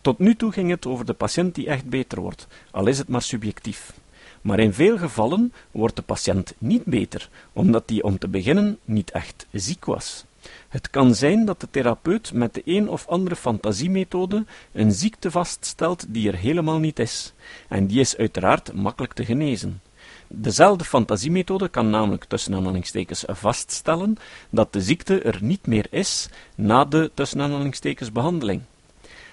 Tot 0.00 0.18
nu 0.18 0.36
toe 0.36 0.52
ging 0.52 0.70
het 0.70 0.86
over 0.86 1.04
de 1.04 1.14
patiënt 1.14 1.54
die 1.54 1.66
echt 1.66 1.84
beter 1.84 2.20
wordt, 2.20 2.46
al 2.70 2.86
is 2.86 2.98
het 2.98 3.08
maar 3.08 3.22
subjectief. 3.22 3.92
Maar 4.40 4.58
in 4.58 4.72
veel 4.72 4.98
gevallen 4.98 5.52
wordt 5.70 5.96
de 5.96 6.02
patiënt 6.02 6.54
niet 6.58 6.84
beter, 6.84 7.28
omdat 7.52 7.82
hij 7.86 8.02
om 8.02 8.18
te 8.18 8.28
beginnen 8.28 8.78
niet 8.84 9.10
echt 9.10 9.46
ziek 9.52 9.84
was. 9.84 10.25
Het 10.68 10.90
kan 10.90 11.14
zijn 11.14 11.44
dat 11.44 11.60
de 11.60 11.68
therapeut 11.70 12.32
met 12.32 12.54
de 12.54 12.62
een 12.64 12.88
of 12.88 13.06
andere 13.08 13.36
fantasiemethode 13.36 14.44
een 14.72 14.92
ziekte 14.92 15.30
vaststelt 15.30 16.04
die 16.08 16.28
er 16.28 16.36
helemaal 16.36 16.78
niet 16.78 16.98
is, 16.98 17.32
en 17.68 17.86
die 17.86 18.00
is 18.00 18.16
uiteraard 18.16 18.72
makkelijk 18.72 19.12
te 19.12 19.24
genezen. 19.24 19.80
Dezelfde 20.28 20.84
fantasiemethode 20.84 21.68
kan 21.68 21.90
namelijk 21.90 22.24
tussen 22.24 22.54
aanhalingstekens 22.54 23.24
vaststellen 23.26 24.16
dat 24.50 24.72
de 24.72 24.82
ziekte 24.82 25.20
er 25.20 25.38
niet 25.40 25.66
meer 25.66 25.86
is 25.90 26.28
na 26.54 26.84
de 26.84 27.10
tussen 27.14 27.40
aanhalingstekens 27.40 28.12
behandeling. 28.12 28.62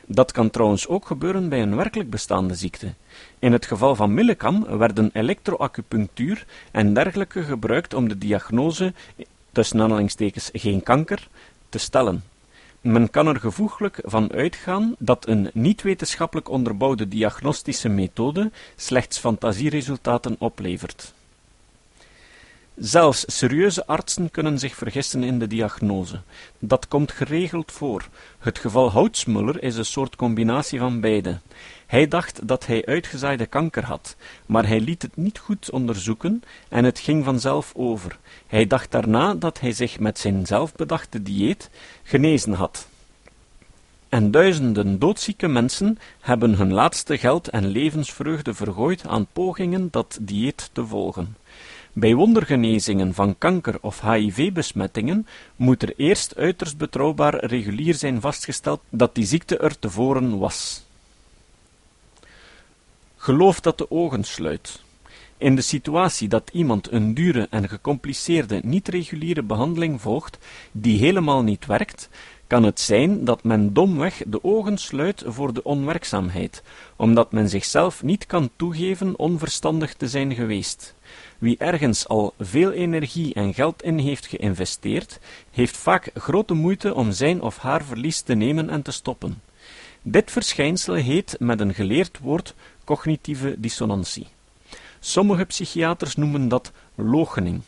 Dat 0.05 0.31
kan 0.31 0.49
trouwens 0.49 0.87
ook 0.87 1.05
gebeuren 1.05 1.49
bij 1.49 1.61
een 1.61 1.75
werkelijk 1.75 2.09
bestaande 2.09 2.55
ziekte. 2.55 2.93
In 3.39 3.51
het 3.51 3.65
geval 3.65 3.95
van 3.95 4.13
Millekam 4.13 4.65
werden 4.77 5.09
elektroacupunctuur 5.13 6.45
en 6.71 6.93
dergelijke 6.93 7.43
gebruikt 7.43 7.93
om 7.93 8.07
de 8.07 8.17
diagnose, 8.17 8.93
tussen 9.53 9.81
aanhalingstekens 9.81 10.49
geen 10.53 10.83
kanker, 10.83 11.27
te 11.69 11.77
stellen. 11.77 12.23
Men 12.81 13.09
kan 13.09 13.27
er 13.27 13.39
gevoeglijk 13.39 13.99
van 14.03 14.31
uitgaan 14.31 14.95
dat 14.99 15.27
een 15.27 15.49
niet-wetenschappelijk 15.53 16.49
onderbouwde 16.49 17.07
diagnostische 17.07 17.89
methode 17.89 18.51
slechts 18.75 19.17
fantasieresultaten 19.17 20.35
oplevert. 20.39 21.13
Zelfs 22.75 23.23
serieuze 23.27 23.85
artsen 23.87 24.31
kunnen 24.31 24.59
zich 24.59 24.75
vergissen 24.75 25.23
in 25.23 25.39
de 25.39 25.47
diagnose. 25.47 26.21
Dat 26.59 26.87
komt 26.87 27.11
geregeld 27.11 27.71
voor. 27.71 28.07
Het 28.39 28.59
geval 28.59 28.91
Houtsmuller 28.91 29.63
is 29.63 29.75
een 29.75 29.85
soort 29.85 30.15
combinatie 30.15 30.79
van 30.79 30.99
beide. 30.99 31.39
Hij 31.85 32.07
dacht 32.07 32.47
dat 32.47 32.65
hij 32.65 32.85
uitgezaaide 32.85 33.45
kanker 33.45 33.85
had, 33.85 34.15
maar 34.45 34.67
hij 34.67 34.79
liet 34.79 35.01
het 35.01 35.15
niet 35.15 35.39
goed 35.39 35.71
onderzoeken 35.71 36.43
en 36.69 36.83
het 36.83 36.99
ging 36.99 37.23
vanzelf 37.23 37.71
over. 37.75 38.17
Hij 38.47 38.67
dacht 38.67 38.91
daarna 38.91 39.33
dat 39.33 39.59
hij 39.59 39.71
zich 39.71 39.99
met 39.99 40.19
zijn 40.19 40.45
zelfbedachte 40.45 41.23
dieet 41.23 41.69
genezen 42.03 42.53
had. 42.53 42.87
En 44.09 44.31
duizenden 44.31 44.99
doodzieke 44.99 45.47
mensen 45.47 45.97
hebben 46.19 46.55
hun 46.55 46.73
laatste 46.73 47.17
geld 47.17 47.47
en 47.47 47.67
levensvreugde 47.67 48.53
vergooid 48.53 49.07
aan 49.07 49.27
pogingen 49.33 49.87
dat 49.91 50.17
dieet 50.21 50.69
te 50.71 50.85
volgen. 50.85 51.35
Bij 51.95 52.13
wondergenezingen 52.13 53.13
van 53.13 53.37
kanker 53.37 53.77
of 53.81 54.01
HIV-besmettingen 54.01 55.27
moet 55.55 55.83
er 55.83 55.93
eerst 55.97 56.35
uiterst 56.35 56.77
betrouwbaar 56.77 57.45
regulier 57.45 57.93
zijn 57.93 58.21
vastgesteld 58.21 58.81
dat 58.89 59.15
die 59.15 59.25
ziekte 59.25 59.57
er 59.57 59.79
tevoren 59.79 60.37
was. 60.37 60.85
Geloof 63.15 63.59
dat 63.59 63.77
de 63.77 63.91
ogen 63.91 64.23
sluit. 64.23 64.81
In 65.37 65.55
de 65.55 65.61
situatie 65.61 66.27
dat 66.27 66.49
iemand 66.53 66.91
een 66.91 67.13
dure 67.13 67.47
en 67.49 67.69
gecompliceerde 67.69 68.61
niet-reguliere 68.63 69.43
behandeling 69.43 70.01
volgt, 70.01 70.37
die 70.71 70.99
helemaal 70.99 71.43
niet 71.43 71.65
werkt, 71.65 72.09
kan 72.47 72.63
het 72.63 72.79
zijn 72.79 73.25
dat 73.25 73.43
men 73.43 73.73
domweg 73.73 74.21
de 74.25 74.43
ogen 74.43 74.77
sluit 74.77 75.23
voor 75.25 75.53
de 75.53 75.63
onwerkzaamheid, 75.63 76.63
omdat 76.95 77.31
men 77.31 77.49
zichzelf 77.49 78.03
niet 78.03 78.25
kan 78.25 78.49
toegeven 78.55 79.19
onverstandig 79.19 79.93
te 79.93 80.07
zijn 80.07 80.35
geweest. 80.35 80.93
Wie 81.37 81.57
ergens 81.57 82.07
al 82.07 82.33
veel 82.39 82.71
energie 82.71 83.33
en 83.33 83.53
geld 83.53 83.83
in 83.83 83.97
heeft 83.97 84.25
geïnvesteerd, 84.25 85.19
heeft 85.51 85.77
vaak 85.77 86.09
grote 86.13 86.53
moeite 86.53 86.93
om 86.93 87.11
zijn 87.11 87.41
of 87.41 87.57
haar 87.57 87.83
verlies 87.83 88.21
te 88.21 88.33
nemen 88.33 88.69
en 88.69 88.81
te 88.81 88.91
stoppen. 88.91 89.41
Dit 90.01 90.31
verschijnsel 90.31 90.93
heet 90.93 91.35
met 91.39 91.59
een 91.59 91.73
geleerd 91.73 92.19
woord 92.19 92.53
cognitieve 92.83 93.55
dissonantie. 93.57 94.27
Sommige 94.99 95.45
psychiaters 95.45 96.15
noemen 96.15 96.47
dat 96.47 96.71
loochening. 96.95 97.61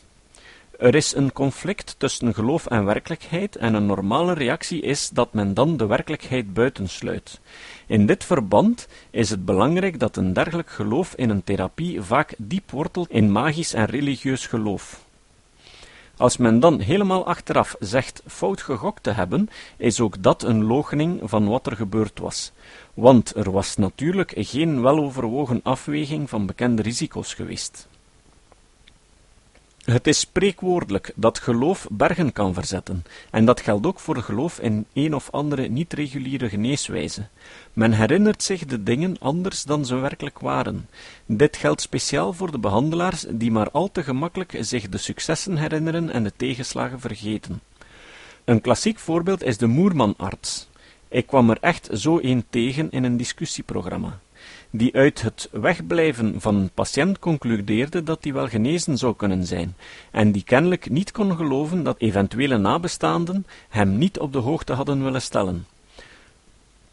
Er 0.78 0.94
is 0.94 1.14
een 1.14 1.32
conflict 1.32 1.94
tussen 1.98 2.34
geloof 2.34 2.66
en 2.66 2.84
werkelijkheid 2.84 3.56
en 3.56 3.74
een 3.74 3.86
normale 3.86 4.32
reactie 4.32 4.80
is 4.80 5.08
dat 5.08 5.32
men 5.32 5.54
dan 5.54 5.76
de 5.76 5.86
werkelijkheid 5.86 6.52
buitensluit. 6.54 7.40
In 7.86 8.06
dit 8.06 8.24
verband 8.24 8.88
is 9.10 9.30
het 9.30 9.44
belangrijk 9.44 9.98
dat 9.98 10.16
een 10.16 10.32
dergelijk 10.32 10.70
geloof 10.70 11.14
in 11.14 11.30
een 11.30 11.44
therapie 11.44 12.02
vaak 12.02 12.34
diep 12.38 12.70
wortelt 12.70 13.10
in 13.10 13.32
magisch 13.32 13.72
en 13.72 13.84
religieus 13.84 14.46
geloof. 14.46 15.04
Als 16.16 16.36
men 16.36 16.60
dan 16.60 16.80
helemaal 16.80 17.26
achteraf 17.26 17.76
zegt 17.80 18.22
fout 18.26 18.62
gegokt 18.62 19.02
te 19.02 19.10
hebben, 19.10 19.48
is 19.76 20.00
ook 20.00 20.22
dat 20.22 20.42
een 20.42 20.64
loochening 20.64 21.20
van 21.24 21.48
wat 21.48 21.66
er 21.66 21.76
gebeurd 21.76 22.18
was. 22.18 22.52
Want 22.94 23.36
er 23.36 23.50
was 23.50 23.76
natuurlijk 23.76 24.32
geen 24.36 24.82
weloverwogen 24.82 25.60
afweging 25.62 26.28
van 26.28 26.46
bekende 26.46 26.82
risico's 26.82 27.34
geweest. 27.34 27.88
Het 29.86 30.06
is 30.06 30.18
spreekwoordelijk 30.18 31.12
dat 31.14 31.38
geloof 31.38 31.86
bergen 31.90 32.32
kan 32.32 32.54
verzetten, 32.54 33.04
en 33.30 33.44
dat 33.44 33.60
geldt 33.60 33.86
ook 33.86 34.00
voor 34.00 34.16
geloof 34.16 34.58
in 34.58 34.86
een 34.92 35.14
of 35.14 35.30
andere 35.30 35.68
niet-reguliere 35.68 36.48
geneeswijze. 36.48 37.26
Men 37.72 37.92
herinnert 37.92 38.42
zich 38.42 38.64
de 38.64 38.82
dingen 38.82 39.16
anders 39.18 39.62
dan 39.62 39.84
ze 39.84 39.94
werkelijk 39.94 40.38
waren. 40.38 40.88
Dit 41.26 41.56
geldt 41.56 41.80
speciaal 41.80 42.32
voor 42.32 42.50
de 42.50 42.58
behandelaars 42.58 43.26
die 43.28 43.50
maar 43.50 43.70
al 43.70 43.90
te 43.92 44.02
gemakkelijk 44.02 44.56
zich 44.60 44.88
de 44.88 44.98
successen 44.98 45.56
herinneren 45.56 46.10
en 46.10 46.22
de 46.22 46.32
tegenslagen 46.36 47.00
vergeten. 47.00 47.60
Een 48.44 48.60
klassiek 48.60 48.98
voorbeeld 48.98 49.42
is 49.42 49.58
de 49.58 49.66
Moermanarts. 49.66 50.68
Ik 51.08 51.26
kwam 51.26 51.50
er 51.50 51.58
echt 51.60 51.88
zo 51.92 52.18
een 52.22 52.44
tegen 52.50 52.90
in 52.90 53.04
een 53.04 53.16
discussieprogramma 53.16 54.20
die 54.70 54.94
uit 54.94 55.22
het 55.22 55.48
wegblijven 55.52 56.40
van 56.40 56.54
een 56.54 56.70
patiënt 56.70 57.18
concludeerde 57.18 58.02
dat 58.02 58.18
hij 58.24 58.32
wel 58.32 58.48
genezen 58.48 58.98
zou 58.98 59.16
kunnen 59.16 59.46
zijn, 59.46 59.76
en 60.10 60.32
die 60.32 60.42
kennelijk 60.42 60.90
niet 60.90 61.12
kon 61.12 61.36
geloven 61.36 61.82
dat 61.82 61.98
eventuele 61.98 62.58
nabestaanden 62.58 63.46
hem 63.68 63.98
niet 63.98 64.18
op 64.18 64.32
de 64.32 64.38
hoogte 64.38 64.72
hadden 64.72 65.04
willen 65.04 65.22
stellen. 65.22 65.66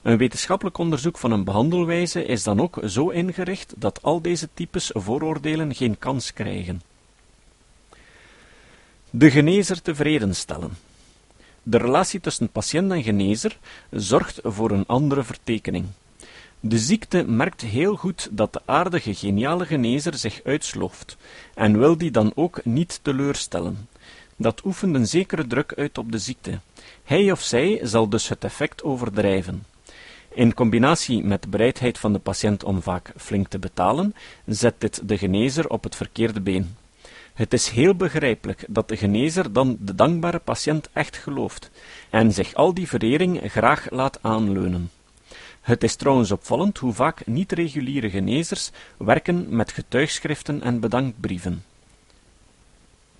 Een 0.01 0.17
wetenschappelijk 0.17 0.77
onderzoek 0.77 1.17
van 1.17 1.31
een 1.31 1.43
behandelwijze 1.43 2.25
is 2.25 2.43
dan 2.43 2.61
ook 2.61 2.79
zo 2.85 3.09
ingericht 3.09 3.73
dat 3.77 4.01
al 4.01 4.21
deze 4.21 4.49
types 4.53 4.91
vooroordelen 4.93 5.75
geen 5.75 5.97
kans 5.99 6.33
krijgen. 6.33 6.81
De 9.09 9.31
genezer 9.31 9.81
tevreden 9.81 10.35
stellen. 10.35 10.71
De 11.63 11.77
relatie 11.77 12.19
tussen 12.19 12.49
patiënt 12.49 12.91
en 12.91 13.03
genezer 13.03 13.57
zorgt 13.91 14.39
voor 14.43 14.71
een 14.71 14.87
andere 14.87 15.23
vertekening. 15.23 15.85
De 16.65 16.79
ziekte 16.79 17.23
merkt 17.23 17.61
heel 17.61 17.95
goed 17.95 18.29
dat 18.31 18.53
de 18.53 18.61
aardige 18.65 19.13
geniale 19.13 19.65
genezer 19.65 20.17
zich 20.17 20.41
uitslooft, 20.43 21.17
en 21.53 21.77
wil 21.77 21.97
die 21.97 22.11
dan 22.11 22.31
ook 22.35 22.65
niet 22.65 22.99
teleurstellen. 23.01 23.87
Dat 24.35 24.65
oefent 24.65 24.95
een 24.95 25.07
zekere 25.07 25.47
druk 25.47 25.73
uit 25.77 25.97
op 25.97 26.11
de 26.11 26.17
ziekte. 26.17 26.59
Hij 27.03 27.31
of 27.31 27.41
zij 27.41 27.79
zal 27.81 28.09
dus 28.09 28.27
het 28.27 28.43
effect 28.43 28.83
overdrijven. 28.83 29.65
In 30.33 30.53
combinatie 30.53 31.23
met 31.23 31.41
de 31.41 31.47
bereidheid 31.47 31.97
van 31.97 32.13
de 32.13 32.19
patiënt 32.19 32.63
om 32.63 32.81
vaak 32.81 33.13
flink 33.17 33.47
te 33.47 33.59
betalen, 33.59 34.15
zet 34.45 34.75
dit 34.77 35.07
de 35.07 35.17
genezer 35.17 35.69
op 35.69 35.83
het 35.83 35.95
verkeerde 35.95 36.41
been. 36.41 36.75
Het 37.33 37.53
is 37.53 37.69
heel 37.69 37.95
begrijpelijk 37.95 38.65
dat 38.67 38.87
de 38.87 38.97
genezer 38.97 39.53
dan 39.53 39.77
de 39.79 39.95
dankbare 39.95 40.39
patiënt 40.39 40.89
echt 40.93 41.17
gelooft, 41.17 41.71
en 42.09 42.31
zich 42.31 42.53
al 42.53 42.73
die 42.73 42.87
verering 42.87 43.41
graag 43.51 43.89
laat 43.89 44.19
aanleunen. 44.21 44.89
Het 45.63 45.83
is 45.83 45.95
trouwens 45.95 46.31
opvallend 46.31 46.77
hoe 46.77 46.93
vaak 46.93 47.25
niet-reguliere 47.25 48.09
genezers 48.09 48.71
werken 48.97 49.55
met 49.55 49.71
getuigschriften 49.71 50.61
en 50.61 50.79
bedankbrieven. 50.79 51.63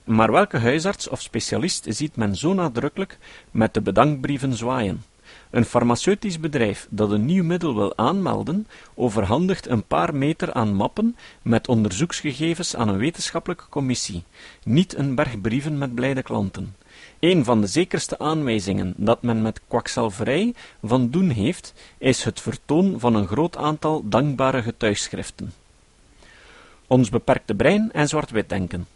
Maar 0.04 0.32
welke 0.32 0.58
huisarts 0.58 1.10
of 1.10 1.22
specialist 1.22 1.86
ziet 1.90 2.16
men 2.16 2.36
zo 2.36 2.54
nadrukkelijk 2.54 3.18
met 3.52 3.74
de 3.74 3.82
bedankbrieven 3.82 4.54
zwaaien? 4.54 5.04
Een 5.50 5.66
farmaceutisch 5.66 6.40
bedrijf 6.40 6.88
dat 6.90 7.12
een 7.12 7.26
nieuw 7.26 7.44
middel 7.44 7.76
wil 7.76 7.98
aanmelden, 7.98 8.68
overhandigt 8.94 9.68
een 9.68 9.84
paar 9.84 10.16
meter 10.16 10.54
aan 10.54 10.74
mappen 10.74 11.16
met 11.42 11.68
onderzoeksgegevens 11.68 12.76
aan 12.76 12.88
een 12.88 12.98
wetenschappelijke 12.98 13.70
commissie, 13.70 14.24
niet 14.64 14.98
een 14.98 15.16
berg 15.16 15.42
brieven 15.42 15.78
met 15.78 15.96
blijde 15.96 16.22
klanten. 16.22 16.76
Een 17.24 17.44
van 17.44 17.62
de 17.62 17.68
zekerste 17.68 18.20
aanwijzingen 18.20 18.94
dat 18.98 19.22
men 19.22 19.42
met 19.42 19.62
kwakzalverij 19.68 20.54
van 20.82 21.10
doen 21.10 21.30
heeft, 21.30 21.74
is 21.98 22.24
het 22.24 22.42
vertoon 22.42 23.00
van 23.00 23.16
een 23.16 23.28
groot 23.28 23.58
aantal 23.58 24.10
dankbare 24.10 24.62
getuigschriften. 24.62 25.54
Ons 26.88 27.10
beperkte 27.10 27.56
brein 27.56 27.92
en 27.92 28.08
zwart-wit 28.08 28.50
denken. 28.50 28.88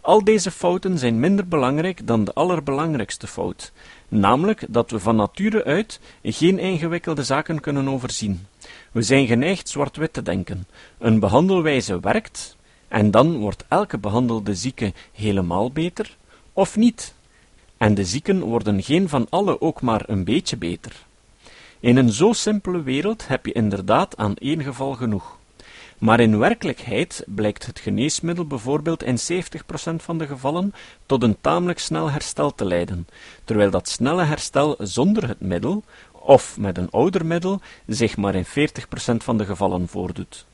Al 0.00 0.24
deze 0.24 0.50
fouten 0.50 0.98
zijn 0.98 1.20
minder 1.20 1.48
belangrijk 1.48 2.06
dan 2.06 2.24
de 2.24 2.32
allerbelangrijkste 2.32 3.26
fout, 3.26 3.72
namelijk 4.08 4.64
dat 4.68 4.90
we 4.90 4.98
van 4.98 5.16
nature 5.16 5.64
uit 5.64 6.00
geen 6.22 6.58
ingewikkelde 6.58 7.24
zaken 7.24 7.60
kunnen 7.60 7.88
overzien. 7.88 8.46
We 8.92 9.02
zijn 9.02 9.26
geneigd 9.26 9.68
zwart-wit 9.68 10.12
te 10.12 10.22
denken. 10.22 10.66
Een 10.98 11.18
behandelwijze 11.18 12.00
werkt, 12.00 12.56
en 12.88 13.10
dan 13.10 13.36
wordt 13.36 13.64
elke 13.68 13.98
behandelde 13.98 14.54
zieke 14.54 14.92
helemaal 15.12 15.70
beter, 15.70 16.16
of 16.52 16.76
niet. 16.76 17.14
En 17.76 17.94
de 17.94 18.04
zieken 18.04 18.40
worden 18.40 18.82
geen 18.82 19.08
van 19.08 19.26
alle 19.30 19.60
ook 19.60 19.80
maar 19.80 20.02
een 20.06 20.24
beetje 20.24 20.56
beter. 20.56 20.92
In 21.80 21.96
een 21.96 22.12
zo 22.12 22.32
simpele 22.32 22.82
wereld 22.82 23.28
heb 23.28 23.46
je 23.46 23.52
inderdaad 23.52 24.16
aan 24.16 24.34
één 24.34 24.62
geval 24.62 24.92
genoeg. 24.92 25.36
Maar 25.98 26.20
in 26.20 26.38
werkelijkheid 26.38 27.24
blijkt 27.26 27.66
het 27.66 27.78
geneesmiddel 27.78 28.46
bijvoorbeeld 28.46 29.02
in 29.02 29.18
70% 29.18 29.18
van 29.96 30.18
de 30.18 30.26
gevallen 30.26 30.74
tot 31.06 31.22
een 31.22 31.36
tamelijk 31.40 31.78
snel 31.78 32.10
herstel 32.10 32.54
te 32.54 32.64
leiden, 32.64 33.08
terwijl 33.44 33.70
dat 33.70 33.88
snelle 33.88 34.24
herstel 34.24 34.76
zonder 34.78 35.28
het 35.28 35.40
middel, 35.40 35.82
of 36.12 36.58
met 36.58 36.78
een 36.78 36.90
ouder 36.90 37.26
middel, 37.26 37.60
zich 37.86 38.16
maar 38.16 38.34
in 38.34 38.46
40% 38.46 38.48
van 39.16 39.38
de 39.38 39.44
gevallen 39.44 39.88
voordoet. 39.88 40.46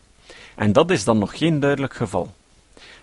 En 0.55 0.73
dat 0.73 0.91
is 0.91 1.05
dan 1.05 1.19
nog 1.19 1.38
geen 1.38 1.61
duidelijk 1.61 1.95
geval. 1.95 2.33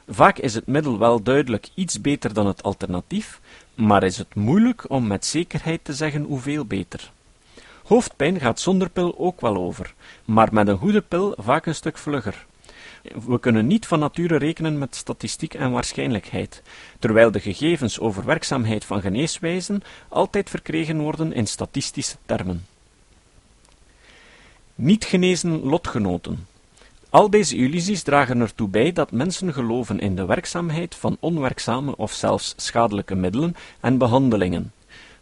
Vaak 0.08 0.38
is 0.38 0.54
het 0.54 0.68
middel 0.68 0.98
wel 0.98 1.24
duidelijk 1.24 1.68
iets 1.74 2.02
beter 2.02 2.34
dan 2.34 2.48
het 2.48 2.64
alternatief, 2.64 3.40
maar 3.80 4.04
is 4.04 4.18
het 4.18 4.36
moeilijk 4.36 4.90
om 4.90 5.08
met 5.08 5.26
zekerheid 5.26 5.84
te 5.84 5.94
zeggen 5.94 6.24
hoeveel 6.24 6.66
beter. 6.66 7.12
Hoofdpijn 7.84 8.40
gaat 8.40 8.60
zonder 8.60 8.90
pil 8.90 9.18
ook 9.18 9.42
wel 9.42 9.56
over, 9.56 9.94
maar 10.26 10.50
met 10.52 10.68
een 10.68 10.78
goede 10.78 11.02
pil 11.02 11.34
vaak 11.38 11.66
een 11.66 11.76
stuk 11.76 11.98
vlugger. 11.98 12.46
We 13.28 13.40
kunnen 13.40 13.68
niet 13.68 13.88
van 13.88 14.00
nature 14.00 14.38
rekenen 14.38 14.78
met 14.78 14.96
statistiek 14.96 15.54
en 15.54 15.72
waarschijnlijkheid, 15.72 16.62
terwijl 17.00 17.32
de 17.32 17.40
gegevens 17.40 18.00
over 18.00 18.26
werkzaamheid 18.26 18.86
van 18.86 19.02
geneeswijzen 19.02 19.82
altijd 20.08 20.50
verkregen 20.50 21.00
worden 21.00 21.34
in 21.34 21.48
statistische 21.48 22.16
termen. 22.26 22.66
Niet 24.76 25.06
genezen 25.06 25.64
lotgenoten. 25.64 26.48
Al 27.10 27.30
deze 27.30 27.56
illusies 27.56 28.04
dragen 28.04 28.40
ertoe 28.40 28.68
bij 28.68 28.92
dat 28.92 29.12
mensen 29.12 29.54
geloven 29.54 30.00
in 30.00 30.16
de 30.16 30.26
werkzaamheid 30.26 30.96
van 30.96 31.18
onwerkzame 31.20 31.98
of 31.98 32.12
zelfs 32.12 32.54
schadelijke 32.58 33.16
middelen 33.16 33.56
en 33.80 33.98
behandelingen. 33.98 34.72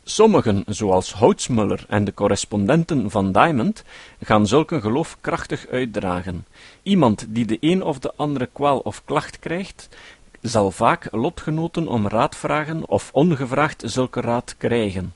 Sommigen, 0.04 0.64
zoals 0.66 1.14
Houtsmuller 1.14 1.86
en 1.88 2.04
de 2.04 2.14
correspondenten 2.14 3.12
van 3.12 3.32
Diamond, 3.32 3.84
gaan 4.24 4.48
zulke 4.48 4.82
geloof 4.82 5.18
krachtig 5.22 5.68
uitdragen. 5.68 6.46
Iemand 6.84 7.26
die 7.30 7.46
de 7.46 7.58
een 7.60 7.84
of 7.84 8.00
de 8.00 8.14
andere 8.16 8.50
kwaal 8.54 8.80
of 8.80 9.02
klacht 9.06 9.40
krijgt, 9.40 9.90
zal 10.42 10.72
vaak 10.72 11.08
lotgenoten 11.12 11.88
om 11.88 12.08
raad 12.08 12.36
vragen 12.36 12.90
of 12.90 13.10
ongevraagd 13.14 13.84
zulke 13.86 14.22
raad 14.22 14.56
krijgen. 14.58 15.14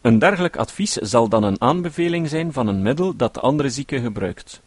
Een 0.00 0.18
dergelijk 0.18 0.56
advies 0.56 0.92
zal 0.92 1.28
dan 1.28 1.42
een 1.42 1.60
aanbeveling 1.60 2.28
zijn 2.28 2.52
van 2.52 2.66
een 2.66 2.82
middel 2.82 3.16
dat 3.16 3.34
de 3.34 3.40
andere 3.40 3.70
zieke 3.70 4.00
gebruikt. 4.00 4.60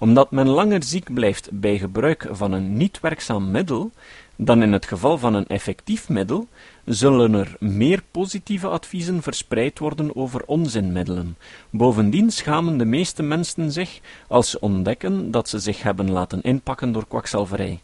Omdat 0.00 0.30
men 0.30 0.48
langer 0.48 0.82
ziek 0.82 1.14
blijft 1.14 1.48
bij 1.52 1.78
gebruik 1.78 2.28
van 2.30 2.52
een 2.52 2.76
niet 2.76 3.00
werkzaam 3.00 3.50
middel 3.50 3.90
dan 4.36 4.62
in 4.62 4.72
het 4.72 4.86
geval 4.86 5.18
van 5.18 5.34
een 5.34 5.46
effectief 5.46 6.08
middel, 6.08 6.48
zullen 6.84 7.34
er 7.34 7.56
meer 7.58 8.02
positieve 8.10 8.68
adviezen 8.68 9.22
verspreid 9.22 9.78
worden 9.78 10.16
over 10.16 10.42
onzinmiddelen. 10.46 11.36
Bovendien 11.70 12.30
schamen 12.30 12.78
de 12.78 12.84
meeste 12.84 13.22
mensen 13.22 13.72
zich 13.72 14.00
als 14.28 14.50
ze 14.50 14.60
ontdekken 14.60 15.30
dat 15.30 15.48
ze 15.48 15.58
zich 15.58 15.82
hebben 15.82 16.10
laten 16.10 16.42
inpakken 16.42 16.92
door 16.92 17.06
kwakzalverij. 17.06 17.80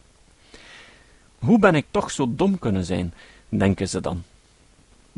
Hoe 1.38 1.58
ben 1.58 1.74
ik 1.74 1.86
toch 1.90 2.10
zo 2.10 2.32
dom 2.36 2.58
kunnen 2.58 2.84
zijn, 2.84 3.14
denken 3.48 3.88
ze 3.88 4.00
dan. 4.00 4.22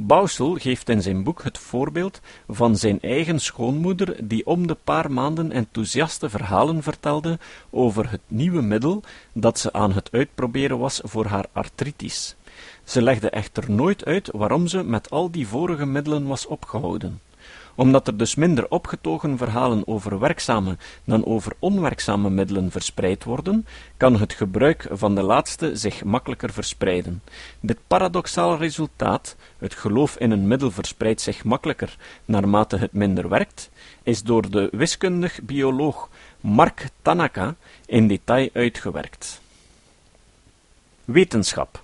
Bouwsel 0.01 0.55
geeft 0.55 0.89
in 0.89 1.03
zijn 1.03 1.23
boek 1.23 1.43
het 1.43 1.59
voorbeeld 1.59 2.21
van 2.49 2.77
zijn 2.77 3.01
eigen 3.01 3.39
schoonmoeder 3.39 4.29
die 4.29 4.47
om 4.47 4.67
de 4.67 4.77
paar 4.85 5.13
maanden 5.13 5.53
enthousiaste 5.53 6.31
verhalen 6.31 6.83
vertelde 6.83 7.39
over 7.71 8.11
het 8.11 8.21
nieuwe 8.27 8.63
middel 8.63 9.03
dat 9.33 9.59
ze 9.59 9.73
aan 9.73 9.93
het 9.93 10.13
uitproberen 10.13 10.79
was 10.79 11.01
voor 11.05 11.27
haar 11.27 11.47
artritis. 11.53 12.37
Ze 12.85 13.03
legde 13.03 13.31
echter 13.31 13.71
nooit 13.71 14.05
uit 14.05 14.31
waarom 14.33 14.67
ze 14.67 14.83
met 14.83 15.11
al 15.11 15.31
die 15.31 15.49
vorige 15.49 15.87
middelen 15.87 16.27
was 16.27 16.47
opgehouden 16.47 17.21
omdat 17.79 18.07
er 18.07 18.17
dus 18.17 18.35
minder 18.35 18.71
opgetogen 18.71 19.37
verhalen 19.37 19.87
over 19.87 20.19
werkzame 20.19 20.77
dan 21.05 21.25
over 21.27 21.53
onwerkzame 21.59 22.31
middelen 22.31 22.71
verspreid 22.71 23.25
worden, 23.25 23.67
kan 23.97 24.21
het 24.21 24.33
gebruik 24.33 24.87
van 24.91 25.15
de 25.15 25.23
laatste 25.23 25.77
zich 25.77 26.05
makkelijker 26.05 26.53
verspreiden. 26.53 27.23
Dit 27.61 27.79
paradoxaal 27.87 28.57
resultaat, 28.57 29.37
het 29.59 29.75
geloof 29.75 30.17
in 30.17 30.31
een 30.31 30.49
middel 30.49 30.71
verspreidt 30.71 31.21
zich 31.21 31.45
makkelijker 31.45 31.97
naarmate 32.25 32.77
het 32.77 32.93
minder 32.93 33.29
werkt, 33.29 33.71
is 34.03 34.23
door 34.23 34.51
de 34.51 34.69
wiskundig 34.73 35.43
bioloog 35.43 36.09
Mark 36.41 36.89
Tanaka 37.03 37.55
in 37.87 38.09
detail 38.09 38.49
uitgewerkt. 38.53 39.41
Wetenschap 41.05 41.83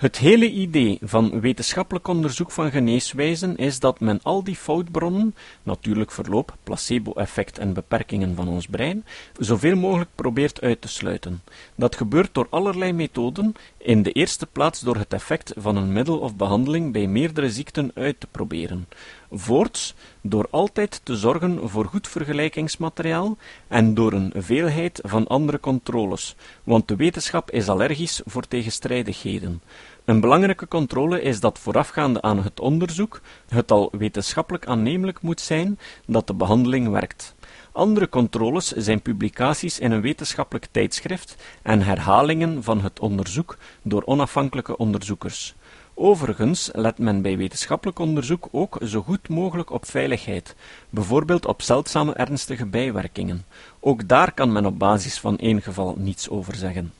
het 0.00 0.18
hele 0.18 0.50
idee 0.50 0.98
van 1.02 1.40
wetenschappelijk 1.40 2.08
onderzoek 2.08 2.50
van 2.50 2.70
geneeswijzen 2.70 3.56
is 3.56 3.80
dat 3.80 4.00
men 4.00 4.20
al 4.22 4.44
die 4.44 4.56
foutbronnen, 4.56 5.34
natuurlijk 5.62 6.10
verloop, 6.10 6.56
placebo-effect 6.62 7.58
en 7.58 7.72
beperkingen 7.72 8.34
van 8.34 8.48
ons 8.48 8.66
brein, 8.66 9.04
zoveel 9.38 9.76
mogelijk 9.76 10.10
probeert 10.14 10.60
uit 10.60 10.80
te 10.80 10.88
sluiten. 10.88 11.42
Dat 11.74 11.96
gebeurt 11.96 12.34
door 12.34 12.46
allerlei 12.50 12.92
methoden, 12.92 13.54
in 13.76 14.02
de 14.02 14.12
eerste 14.12 14.46
plaats 14.46 14.80
door 14.80 14.96
het 14.96 15.12
effect 15.12 15.52
van 15.56 15.76
een 15.76 15.92
middel 15.92 16.18
of 16.18 16.36
behandeling 16.36 16.92
bij 16.92 17.06
meerdere 17.06 17.50
ziekten 17.50 17.90
uit 17.94 18.20
te 18.20 18.26
proberen. 18.30 18.86
Voorts, 19.32 19.94
door 20.20 20.46
altijd 20.50 21.00
te 21.04 21.16
zorgen 21.16 21.68
voor 21.68 21.84
goed 21.84 22.08
vergelijkingsmateriaal 22.08 23.36
en 23.68 23.94
door 23.94 24.12
een 24.12 24.32
veelheid 24.36 25.00
van 25.02 25.26
andere 25.26 25.60
controles, 25.60 26.34
want 26.64 26.88
de 26.88 26.96
wetenschap 26.96 27.50
is 27.50 27.68
allergisch 27.68 28.20
voor 28.24 28.46
tegenstrijdigheden. 28.48 29.62
Een 30.10 30.20
belangrijke 30.20 30.68
controle 30.68 31.22
is 31.22 31.40
dat 31.40 31.58
voorafgaande 31.58 32.22
aan 32.22 32.42
het 32.42 32.60
onderzoek 32.60 33.20
het 33.48 33.70
al 33.70 33.92
wetenschappelijk 33.98 34.66
aannemelijk 34.66 35.22
moet 35.22 35.40
zijn 35.40 35.78
dat 36.06 36.26
de 36.26 36.34
behandeling 36.34 36.88
werkt. 36.88 37.34
Andere 37.72 38.08
controles 38.08 38.66
zijn 38.66 39.02
publicaties 39.02 39.78
in 39.78 39.90
een 39.90 40.00
wetenschappelijk 40.00 40.68
tijdschrift 40.70 41.36
en 41.62 41.82
herhalingen 41.82 42.62
van 42.62 42.80
het 42.80 43.00
onderzoek 43.00 43.58
door 43.82 44.02
onafhankelijke 44.04 44.76
onderzoekers. 44.76 45.54
Overigens 45.94 46.70
let 46.72 46.98
men 46.98 47.22
bij 47.22 47.36
wetenschappelijk 47.36 47.98
onderzoek 47.98 48.48
ook 48.50 48.78
zo 48.84 49.02
goed 49.02 49.28
mogelijk 49.28 49.70
op 49.70 49.86
veiligheid, 49.86 50.54
bijvoorbeeld 50.88 51.46
op 51.46 51.62
zeldzame 51.62 52.12
ernstige 52.12 52.66
bijwerkingen. 52.66 53.44
Ook 53.80 54.08
daar 54.08 54.32
kan 54.32 54.52
men 54.52 54.66
op 54.66 54.78
basis 54.78 55.18
van 55.18 55.38
één 55.38 55.62
geval 55.62 55.94
niets 55.98 56.28
over 56.28 56.54
zeggen. 56.54 56.92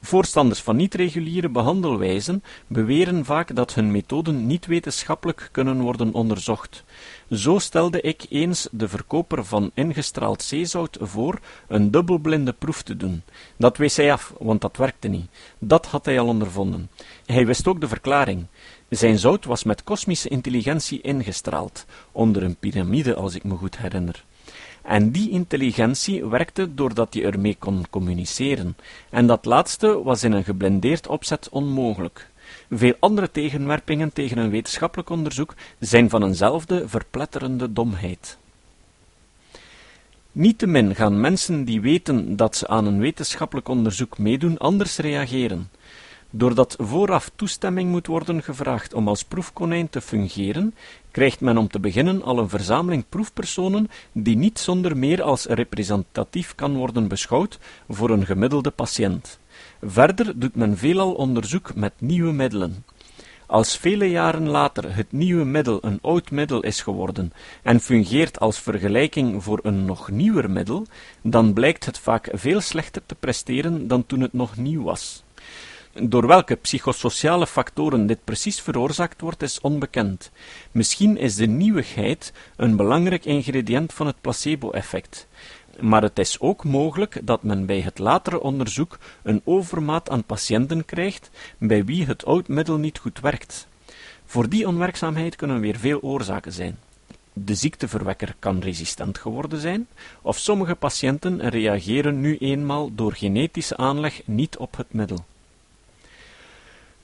Voorstanders 0.00 0.60
van 0.60 0.76
niet-reguliere 0.76 1.48
behandelwijzen 1.48 2.42
beweren 2.66 3.24
vaak 3.24 3.54
dat 3.54 3.74
hun 3.74 3.90
methoden 3.90 4.46
niet 4.46 4.66
wetenschappelijk 4.66 5.48
kunnen 5.52 5.80
worden 5.80 6.12
onderzocht. 6.12 6.84
Zo 7.30 7.58
stelde 7.58 8.00
ik 8.00 8.26
eens 8.28 8.68
de 8.70 8.88
verkoper 8.88 9.44
van 9.44 9.70
ingestraald 9.74 10.42
zeezout 10.42 10.98
voor 11.00 11.38
een 11.68 11.90
dubbelblinde 11.90 12.52
proef 12.52 12.82
te 12.82 12.96
doen. 12.96 13.22
Dat 13.56 13.76
wees 13.76 13.96
hij 13.96 14.12
af, 14.12 14.32
want 14.38 14.60
dat 14.60 14.76
werkte 14.76 15.08
niet. 15.08 15.30
Dat 15.58 15.86
had 15.86 16.04
hij 16.04 16.20
al 16.20 16.26
ondervonden. 16.26 16.90
Hij 17.26 17.46
wist 17.46 17.66
ook 17.66 17.80
de 17.80 17.88
verklaring. 17.88 18.46
Zijn 18.88 19.18
zout 19.18 19.44
was 19.44 19.64
met 19.64 19.84
kosmische 19.84 20.28
intelligentie 20.28 21.00
ingestraald, 21.00 21.84
onder 22.12 22.42
een 22.42 22.56
piramide 22.56 23.14
als 23.14 23.34
ik 23.34 23.44
me 23.44 23.54
goed 23.54 23.78
herinner. 23.78 24.24
En 24.88 25.10
die 25.10 25.30
intelligentie 25.30 26.24
werkte 26.26 26.74
doordat 26.74 27.14
hij 27.14 27.24
ermee 27.24 27.56
kon 27.58 27.84
communiceren, 27.90 28.76
en 29.10 29.26
dat 29.26 29.44
laatste 29.44 30.02
was 30.02 30.22
in 30.24 30.32
een 30.32 30.44
geblindeerd 30.44 31.06
opzet 31.06 31.48
onmogelijk. 31.48 32.28
Veel 32.70 32.94
andere 32.98 33.30
tegenwerpingen 33.30 34.12
tegen 34.12 34.38
een 34.38 34.50
wetenschappelijk 34.50 35.10
onderzoek 35.10 35.54
zijn 35.78 36.10
van 36.10 36.24
eenzelfde 36.24 36.88
verpletterende 36.88 37.72
domheid. 37.72 38.38
Niettemin 40.32 40.94
gaan 40.94 41.20
mensen 41.20 41.64
die 41.64 41.80
weten 41.80 42.36
dat 42.36 42.56
ze 42.56 42.68
aan 42.68 42.86
een 42.86 43.00
wetenschappelijk 43.00 43.68
onderzoek 43.68 44.18
meedoen 44.18 44.58
anders 44.58 44.96
reageren. 44.96 45.70
Doordat 46.30 46.76
vooraf 46.78 47.30
toestemming 47.34 47.90
moet 47.90 48.06
worden 48.06 48.42
gevraagd 48.42 48.94
om 48.94 49.08
als 49.08 49.24
proefkonijn 49.24 49.88
te 49.88 50.00
fungeren, 50.00 50.74
krijgt 51.10 51.40
men 51.40 51.56
om 51.58 51.68
te 51.68 51.80
beginnen 51.80 52.22
al 52.22 52.38
een 52.38 52.48
verzameling 52.48 53.04
proefpersonen 53.08 53.88
die 54.12 54.36
niet 54.36 54.58
zonder 54.58 54.96
meer 54.96 55.22
als 55.22 55.44
representatief 55.44 56.54
kan 56.54 56.76
worden 56.76 57.08
beschouwd 57.08 57.58
voor 57.88 58.10
een 58.10 58.26
gemiddelde 58.26 58.70
patiënt. 58.70 59.38
Verder 59.82 60.38
doet 60.38 60.54
men 60.54 60.76
veelal 60.76 61.12
onderzoek 61.12 61.74
met 61.74 61.92
nieuwe 61.98 62.32
middelen. 62.32 62.84
Als 63.46 63.76
vele 63.76 64.10
jaren 64.10 64.48
later 64.48 64.94
het 64.94 65.12
nieuwe 65.12 65.44
middel 65.44 65.78
een 65.80 65.98
oud 66.02 66.30
middel 66.30 66.62
is 66.62 66.80
geworden 66.80 67.32
en 67.62 67.80
fungeert 67.80 68.40
als 68.40 68.58
vergelijking 68.58 69.42
voor 69.42 69.60
een 69.62 69.84
nog 69.84 70.10
nieuwer 70.10 70.50
middel, 70.50 70.86
dan 71.22 71.52
blijkt 71.52 71.84
het 71.84 71.98
vaak 71.98 72.28
veel 72.32 72.60
slechter 72.60 73.02
te 73.06 73.14
presteren 73.14 73.88
dan 73.88 74.06
toen 74.06 74.20
het 74.20 74.32
nog 74.32 74.56
nieuw 74.56 74.82
was. 74.82 75.26
Door 76.00 76.26
welke 76.26 76.54
psychosociale 76.54 77.46
factoren 77.46 78.06
dit 78.06 78.24
precies 78.24 78.60
veroorzaakt 78.60 79.20
wordt, 79.20 79.42
is 79.42 79.60
onbekend. 79.60 80.30
Misschien 80.72 81.16
is 81.16 81.34
de 81.34 81.46
nieuwigheid 81.46 82.32
een 82.56 82.76
belangrijk 82.76 83.24
ingrediënt 83.24 83.92
van 83.92 84.06
het 84.06 84.20
placebo-effect. 84.20 85.26
Maar 85.80 86.02
het 86.02 86.18
is 86.18 86.40
ook 86.40 86.64
mogelijk 86.64 87.20
dat 87.22 87.42
men 87.42 87.66
bij 87.66 87.80
het 87.80 87.98
latere 87.98 88.40
onderzoek 88.40 88.98
een 89.22 89.40
overmaat 89.44 90.10
aan 90.10 90.24
patiënten 90.24 90.84
krijgt 90.84 91.30
bij 91.58 91.84
wie 91.84 92.06
het 92.06 92.24
oud 92.24 92.48
middel 92.48 92.76
niet 92.76 92.98
goed 92.98 93.20
werkt. 93.20 93.68
Voor 94.24 94.48
die 94.48 94.68
onwerkzaamheid 94.68 95.36
kunnen 95.36 95.60
weer 95.60 95.76
veel 95.78 96.00
oorzaken 96.00 96.52
zijn. 96.52 96.78
De 97.32 97.54
ziekteverwekker 97.54 98.34
kan 98.38 98.60
resistent 98.60 99.18
geworden 99.18 99.60
zijn, 99.60 99.86
of 100.22 100.38
sommige 100.38 100.74
patiënten 100.74 101.48
reageren 101.48 102.20
nu 102.20 102.36
eenmaal 102.36 102.94
door 102.94 103.12
genetische 103.12 103.76
aanleg 103.76 104.20
niet 104.24 104.56
op 104.56 104.76
het 104.76 104.92
middel. 104.92 105.24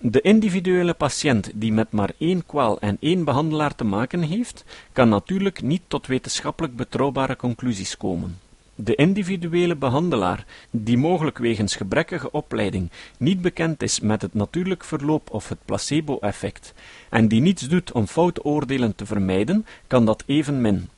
De 0.07 0.21
individuele 0.21 0.95
patiënt 0.95 1.51
die 1.55 1.73
met 1.73 1.93
maar 1.93 2.13
één 2.19 2.47
kwaal 2.47 2.81
en 2.81 2.97
één 3.01 3.25
behandelaar 3.25 3.75
te 3.75 3.85
maken 3.85 4.23
heeft, 4.23 4.65
kan 4.93 5.09
natuurlijk 5.09 5.63
niet 5.63 5.83
tot 5.89 6.07
wetenschappelijk 6.07 6.77
betrouwbare 6.77 7.37
conclusies 7.37 7.97
komen. 7.97 8.39
De 8.75 8.95
individuele 8.95 9.77
behandelaar, 9.77 10.47
die 10.71 10.97
mogelijk 10.97 11.39
wegens 11.39 11.77
gebrekkige 11.77 12.31
opleiding 12.31 12.91
niet 13.19 13.41
bekend 13.41 13.83
is 13.83 14.01
met 14.01 14.23
het 14.23 14.35
natuurlijk 14.35 14.85
verloop 14.85 15.31
of 15.31 15.49
het 15.49 15.59
placebo-effect, 15.65 16.75
en 17.11 17.29
die 17.29 17.41
niets 17.41 17.69
doet 17.69 17.93
om 17.93 18.07
foute 18.07 18.45
oordelen 18.45 18.95
te 18.95 19.07
vermijden, 19.07 19.67
kan 19.87 20.05
dat 20.05 20.23
evenmin. 20.27 20.89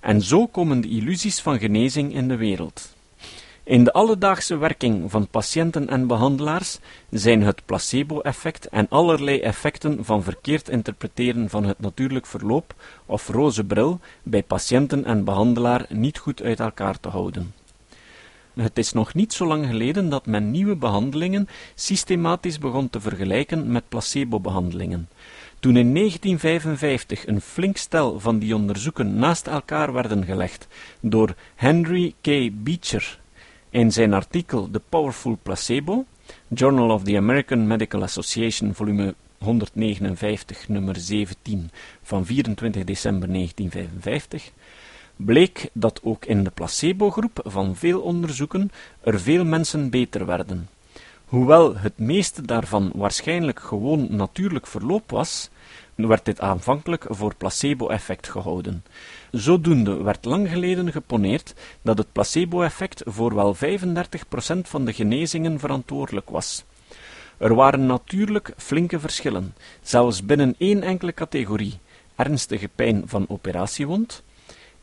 En 0.00 0.22
zo 0.22 0.46
komen 0.46 0.80
de 0.80 0.88
illusies 0.88 1.40
van 1.40 1.58
genezing 1.58 2.14
in 2.14 2.28
de 2.28 2.36
wereld. 2.36 2.93
In 3.64 3.84
de 3.84 3.92
alledaagse 3.92 4.56
werking 4.56 5.10
van 5.10 5.28
patiënten 5.28 5.88
en 5.88 6.06
behandelaars 6.06 6.78
zijn 7.10 7.42
het 7.42 7.64
placebo-effect 7.64 8.68
en 8.68 8.86
allerlei 8.88 9.40
effecten 9.40 10.04
van 10.04 10.22
verkeerd 10.22 10.68
interpreteren 10.68 11.48
van 11.48 11.64
het 11.64 11.80
natuurlijk 11.80 12.26
verloop 12.26 12.74
of 13.06 13.28
roze 13.28 13.64
bril 13.64 14.00
bij 14.22 14.42
patiënten 14.42 15.04
en 15.04 15.24
behandelaar 15.24 15.86
niet 15.88 16.18
goed 16.18 16.42
uit 16.42 16.60
elkaar 16.60 17.00
te 17.00 17.08
houden. 17.08 17.54
Het 18.54 18.78
is 18.78 18.92
nog 18.92 19.14
niet 19.14 19.32
zo 19.32 19.46
lang 19.46 19.66
geleden 19.66 20.08
dat 20.08 20.26
men 20.26 20.50
nieuwe 20.50 20.76
behandelingen 20.76 21.48
systematisch 21.74 22.58
begon 22.58 22.90
te 22.90 23.00
vergelijken 23.00 23.72
met 23.72 23.88
placebo-behandelingen. 23.88 25.08
Toen 25.60 25.76
in 25.76 25.94
1955 25.94 27.26
een 27.26 27.40
flink 27.40 27.76
stel 27.76 28.20
van 28.20 28.38
die 28.38 28.54
onderzoeken 28.54 29.14
naast 29.14 29.46
elkaar 29.46 29.92
werden 29.92 30.24
gelegd 30.24 30.66
door 31.00 31.34
Henry 31.54 32.14
K. 32.20 32.50
Beecher 32.52 33.22
in 33.74 33.92
zijn 33.92 34.12
artikel 34.12 34.70
The 34.70 34.80
Powerful 34.88 35.38
Placebo, 35.42 36.04
Journal 36.48 36.90
of 36.90 37.02
the 37.02 37.16
American 37.16 37.66
Medical 37.66 38.02
Association, 38.02 38.74
volume 38.74 39.14
159, 39.38 40.68
nummer 40.68 40.96
17 40.96 41.70
van 42.02 42.26
24 42.26 42.84
december 42.84 43.28
1955, 43.32 44.50
bleek 45.16 45.68
dat 45.72 46.00
ook 46.02 46.24
in 46.24 46.44
de 46.44 46.50
placebo-groep 46.50 47.40
van 47.44 47.76
veel 47.76 48.00
onderzoeken 48.00 48.70
er 49.00 49.20
veel 49.20 49.44
mensen 49.44 49.90
beter 49.90 50.26
werden. 50.26 50.68
Hoewel 51.24 51.76
het 51.76 51.98
meeste 51.98 52.42
daarvan 52.42 52.92
waarschijnlijk 52.94 53.60
gewoon 53.60 54.06
natuurlijk 54.16 54.66
verloop 54.66 55.10
was, 55.10 55.50
werd 55.94 56.24
dit 56.24 56.40
aanvankelijk 56.40 57.06
voor 57.08 57.34
placebo-effect 57.34 58.28
gehouden. 58.28 58.84
Zodoende 59.30 60.02
werd 60.02 60.24
lang 60.24 60.48
geleden 60.48 60.92
geponeerd 60.92 61.54
dat 61.82 61.98
het 61.98 62.12
placebo-effect 62.12 63.02
voor 63.06 63.34
wel 63.34 63.56
35% 63.56 63.58
van 64.62 64.84
de 64.84 64.92
genezingen 64.92 65.58
verantwoordelijk 65.58 66.30
was. 66.30 66.64
Er 67.36 67.54
waren 67.54 67.86
natuurlijk 67.86 68.52
flinke 68.56 69.00
verschillen, 69.00 69.54
zelfs 69.82 70.24
binnen 70.24 70.54
één 70.58 70.82
enkele 70.82 71.12
categorie, 71.12 71.78
ernstige 72.16 72.68
pijn 72.74 73.02
van 73.06 73.24
operatiewond. 73.28 74.22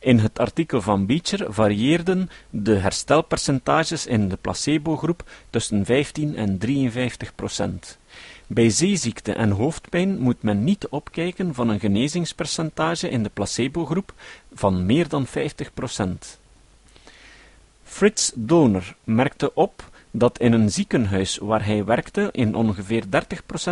In 0.02 0.18
het 0.18 0.38
artikel 0.38 0.80
van 0.80 1.06
Beecher 1.06 1.52
varieerden 1.52 2.30
de 2.50 2.74
herstelpercentages 2.74 4.06
in 4.06 4.28
de 4.28 4.36
placebo-groep 4.36 5.24
tussen 5.50 5.84
15 5.84 6.36
en 6.36 6.58
53 6.58 7.34
procent. 7.34 7.98
Bij 8.46 8.70
zeeziekte 8.70 9.32
en 9.32 9.50
hoofdpijn 9.50 10.18
moet 10.18 10.42
men 10.42 10.64
niet 10.64 10.88
opkijken 10.88 11.54
van 11.54 11.68
een 11.68 11.80
genezingspercentage 11.80 13.08
in 13.08 13.22
de 13.22 13.30
placebo-groep 13.32 14.12
van 14.52 14.86
meer 14.86 15.08
dan 15.08 15.26
50%. 15.26 15.30
Fritz 17.82 18.30
Donor 18.34 18.94
merkte 19.04 19.54
op 19.54 19.90
dat 20.10 20.38
in 20.38 20.52
een 20.52 20.70
ziekenhuis 20.70 21.38
waar 21.38 21.64
hij 21.64 21.84
werkte 21.84 22.28
in 22.32 22.54
ongeveer 22.54 23.04
30% 23.04 23.06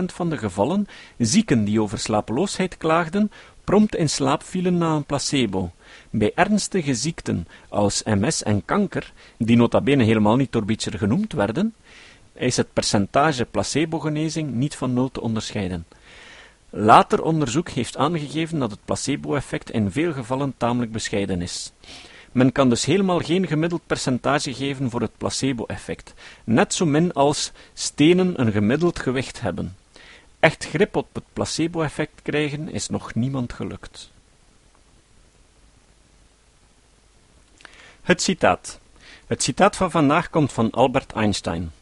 van 0.04 0.30
de 0.30 0.38
gevallen 0.38 0.86
zieken 1.18 1.64
die 1.64 1.80
over 1.80 1.98
slapeloosheid 1.98 2.76
klaagden, 2.76 3.30
prompt 3.64 3.96
in 3.96 4.08
slaap 4.08 4.42
vielen 4.42 4.78
na 4.78 4.94
een 4.94 5.04
placebo. 5.04 5.70
Bij 6.10 6.32
ernstige 6.34 6.94
ziekten 6.94 7.48
als 7.68 8.02
MS 8.02 8.42
en 8.42 8.64
kanker, 8.64 9.12
die 9.38 9.56
nota 9.56 9.80
bene 9.80 10.04
helemaal 10.04 10.36
niet 10.36 10.52
door 10.52 10.64
Beecher 10.64 10.98
genoemd 10.98 11.32
werden, 11.32 11.74
is 12.34 12.56
het 12.56 12.72
percentage 12.72 13.44
placebo-genezing 13.44 14.52
niet 14.54 14.76
van 14.76 14.94
nul 14.94 15.10
te 15.10 15.20
onderscheiden. 15.20 15.86
Later 16.70 17.22
onderzoek 17.22 17.68
heeft 17.68 17.96
aangegeven 17.96 18.58
dat 18.58 18.70
het 18.70 18.84
placebo-effect 18.84 19.70
in 19.70 19.90
veel 19.90 20.12
gevallen 20.12 20.54
tamelijk 20.56 20.92
bescheiden 20.92 21.42
is. 21.42 21.72
Men 22.32 22.52
kan 22.52 22.68
dus 22.68 22.84
helemaal 22.84 23.18
geen 23.18 23.46
gemiddeld 23.46 23.86
percentage 23.86 24.54
geven 24.54 24.90
voor 24.90 25.00
het 25.00 25.16
placebo-effect, 25.18 26.14
net 26.44 26.74
zo 26.74 26.86
min 26.86 27.12
als 27.12 27.52
stenen 27.74 28.40
een 28.40 28.52
gemiddeld 28.52 28.98
gewicht 28.98 29.40
hebben. 29.40 29.76
Echt 30.40 30.66
grip 30.66 30.96
op 30.96 31.08
het 31.12 31.24
placebo-effect 31.32 32.22
krijgen 32.22 32.72
is 32.72 32.88
nog 32.88 33.14
niemand 33.14 33.52
gelukt. 33.52 34.10
Het 38.02 38.22
citaat. 38.22 38.80
Het 39.26 39.42
citaat 39.42 39.76
van 39.76 39.90
vandaag 39.90 40.30
komt 40.30 40.52
van 40.52 40.70
Albert 40.70 41.12
Einstein. 41.12 41.72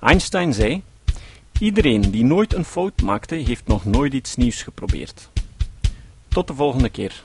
Einstein 0.00 0.52
zei: 0.52 0.82
Iedereen 1.58 2.10
die 2.10 2.24
nooit 2.24 2.54
een 2.54 2.64
fout 2.64 3.02
maakte, 3.02 3.34
heeft 3.34 3.66
nog 3.66 3.84
nooit 3.84 4.12
iets 4.12 4.36
nieuws 4.36 4.62
geprobeerd. 4.62 5.28
Tot 6.28 6.46
de 6.46 6.54
volgende 6.54 6.88
keer. 6.88 7.22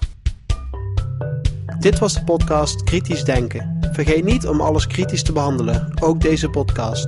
Dit 1.80 2.00
was 2.00 2.14
de 2.14 2.24
podcast 2.24 2.84
Kritisch 2.84 3.24
Denken. 3.24 3.80
Vergeet 3.92 4.24
niet 4.24 4.48
om 4.48 4.62
alles 4.62 4.88
kritisch 4.88 5.24
te 5.24 5.32
behandelen, 5.32 6.02
ook 6.02 6.22
deze 6.22 6.50
podcast. 6.50 7.08